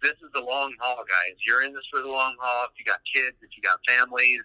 [0.02, 1.36] this is the long haul, guys.
[1.46, 2.68] You're in this for the long haul.
[2.68, 4.40] If you got kids, if you got families,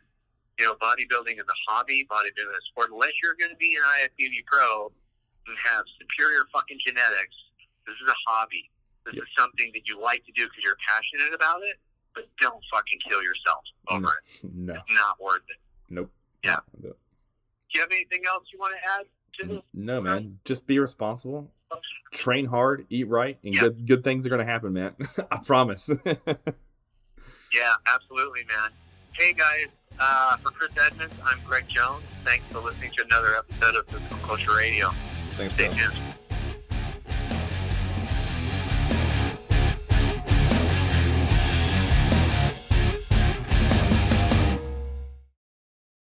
[0.60, 2.08] you know, bodybuilding is a hobby.
[2.10, 2.90] Bodybuilding is a sport.
[2.92, 4.92] Unless you're going to be an IFBB pro
[5.48, 7.36] and have superior fucking genetics,
[7.86, 8.70] this is a hobby.
[9.06, 9.24] This yep.
[9.24, 11.80] is something that you like to do because you're passionate about it
[12.18, 14.54] but don't fucking kill yourself over no, it.
[14.56, 14.74] No.
[14.74, 15.58] It's not worth it.
[15.90, 16.12] Nope.
[16.44, 16.58] Yeah.
[16.82, 16.94] Do
[17.74, 19.06] you have anything else you want to add
[19.40, 19.64] to this?
[19.74, 20.40] No, man.
[20.44, 21.52] Just be responsible.
[22.14, 23.62] Train hard, eat right, and yeah.
[23.62, 24.96] good good things are gonna happen, man.
[25.32, 25.90] I promise.
[26.06, 28.72] yeah, absolutely, man.
[29.14, 29.68] Hey guys,
[30.00, 32.04] uh, for Chris Edmonds, I'm Greg Jones.
[32.24, 34.90] Thanks for listening to another episode of Physical Culture Radio.
[35.38, 36.17] Thanks, Stay tuned.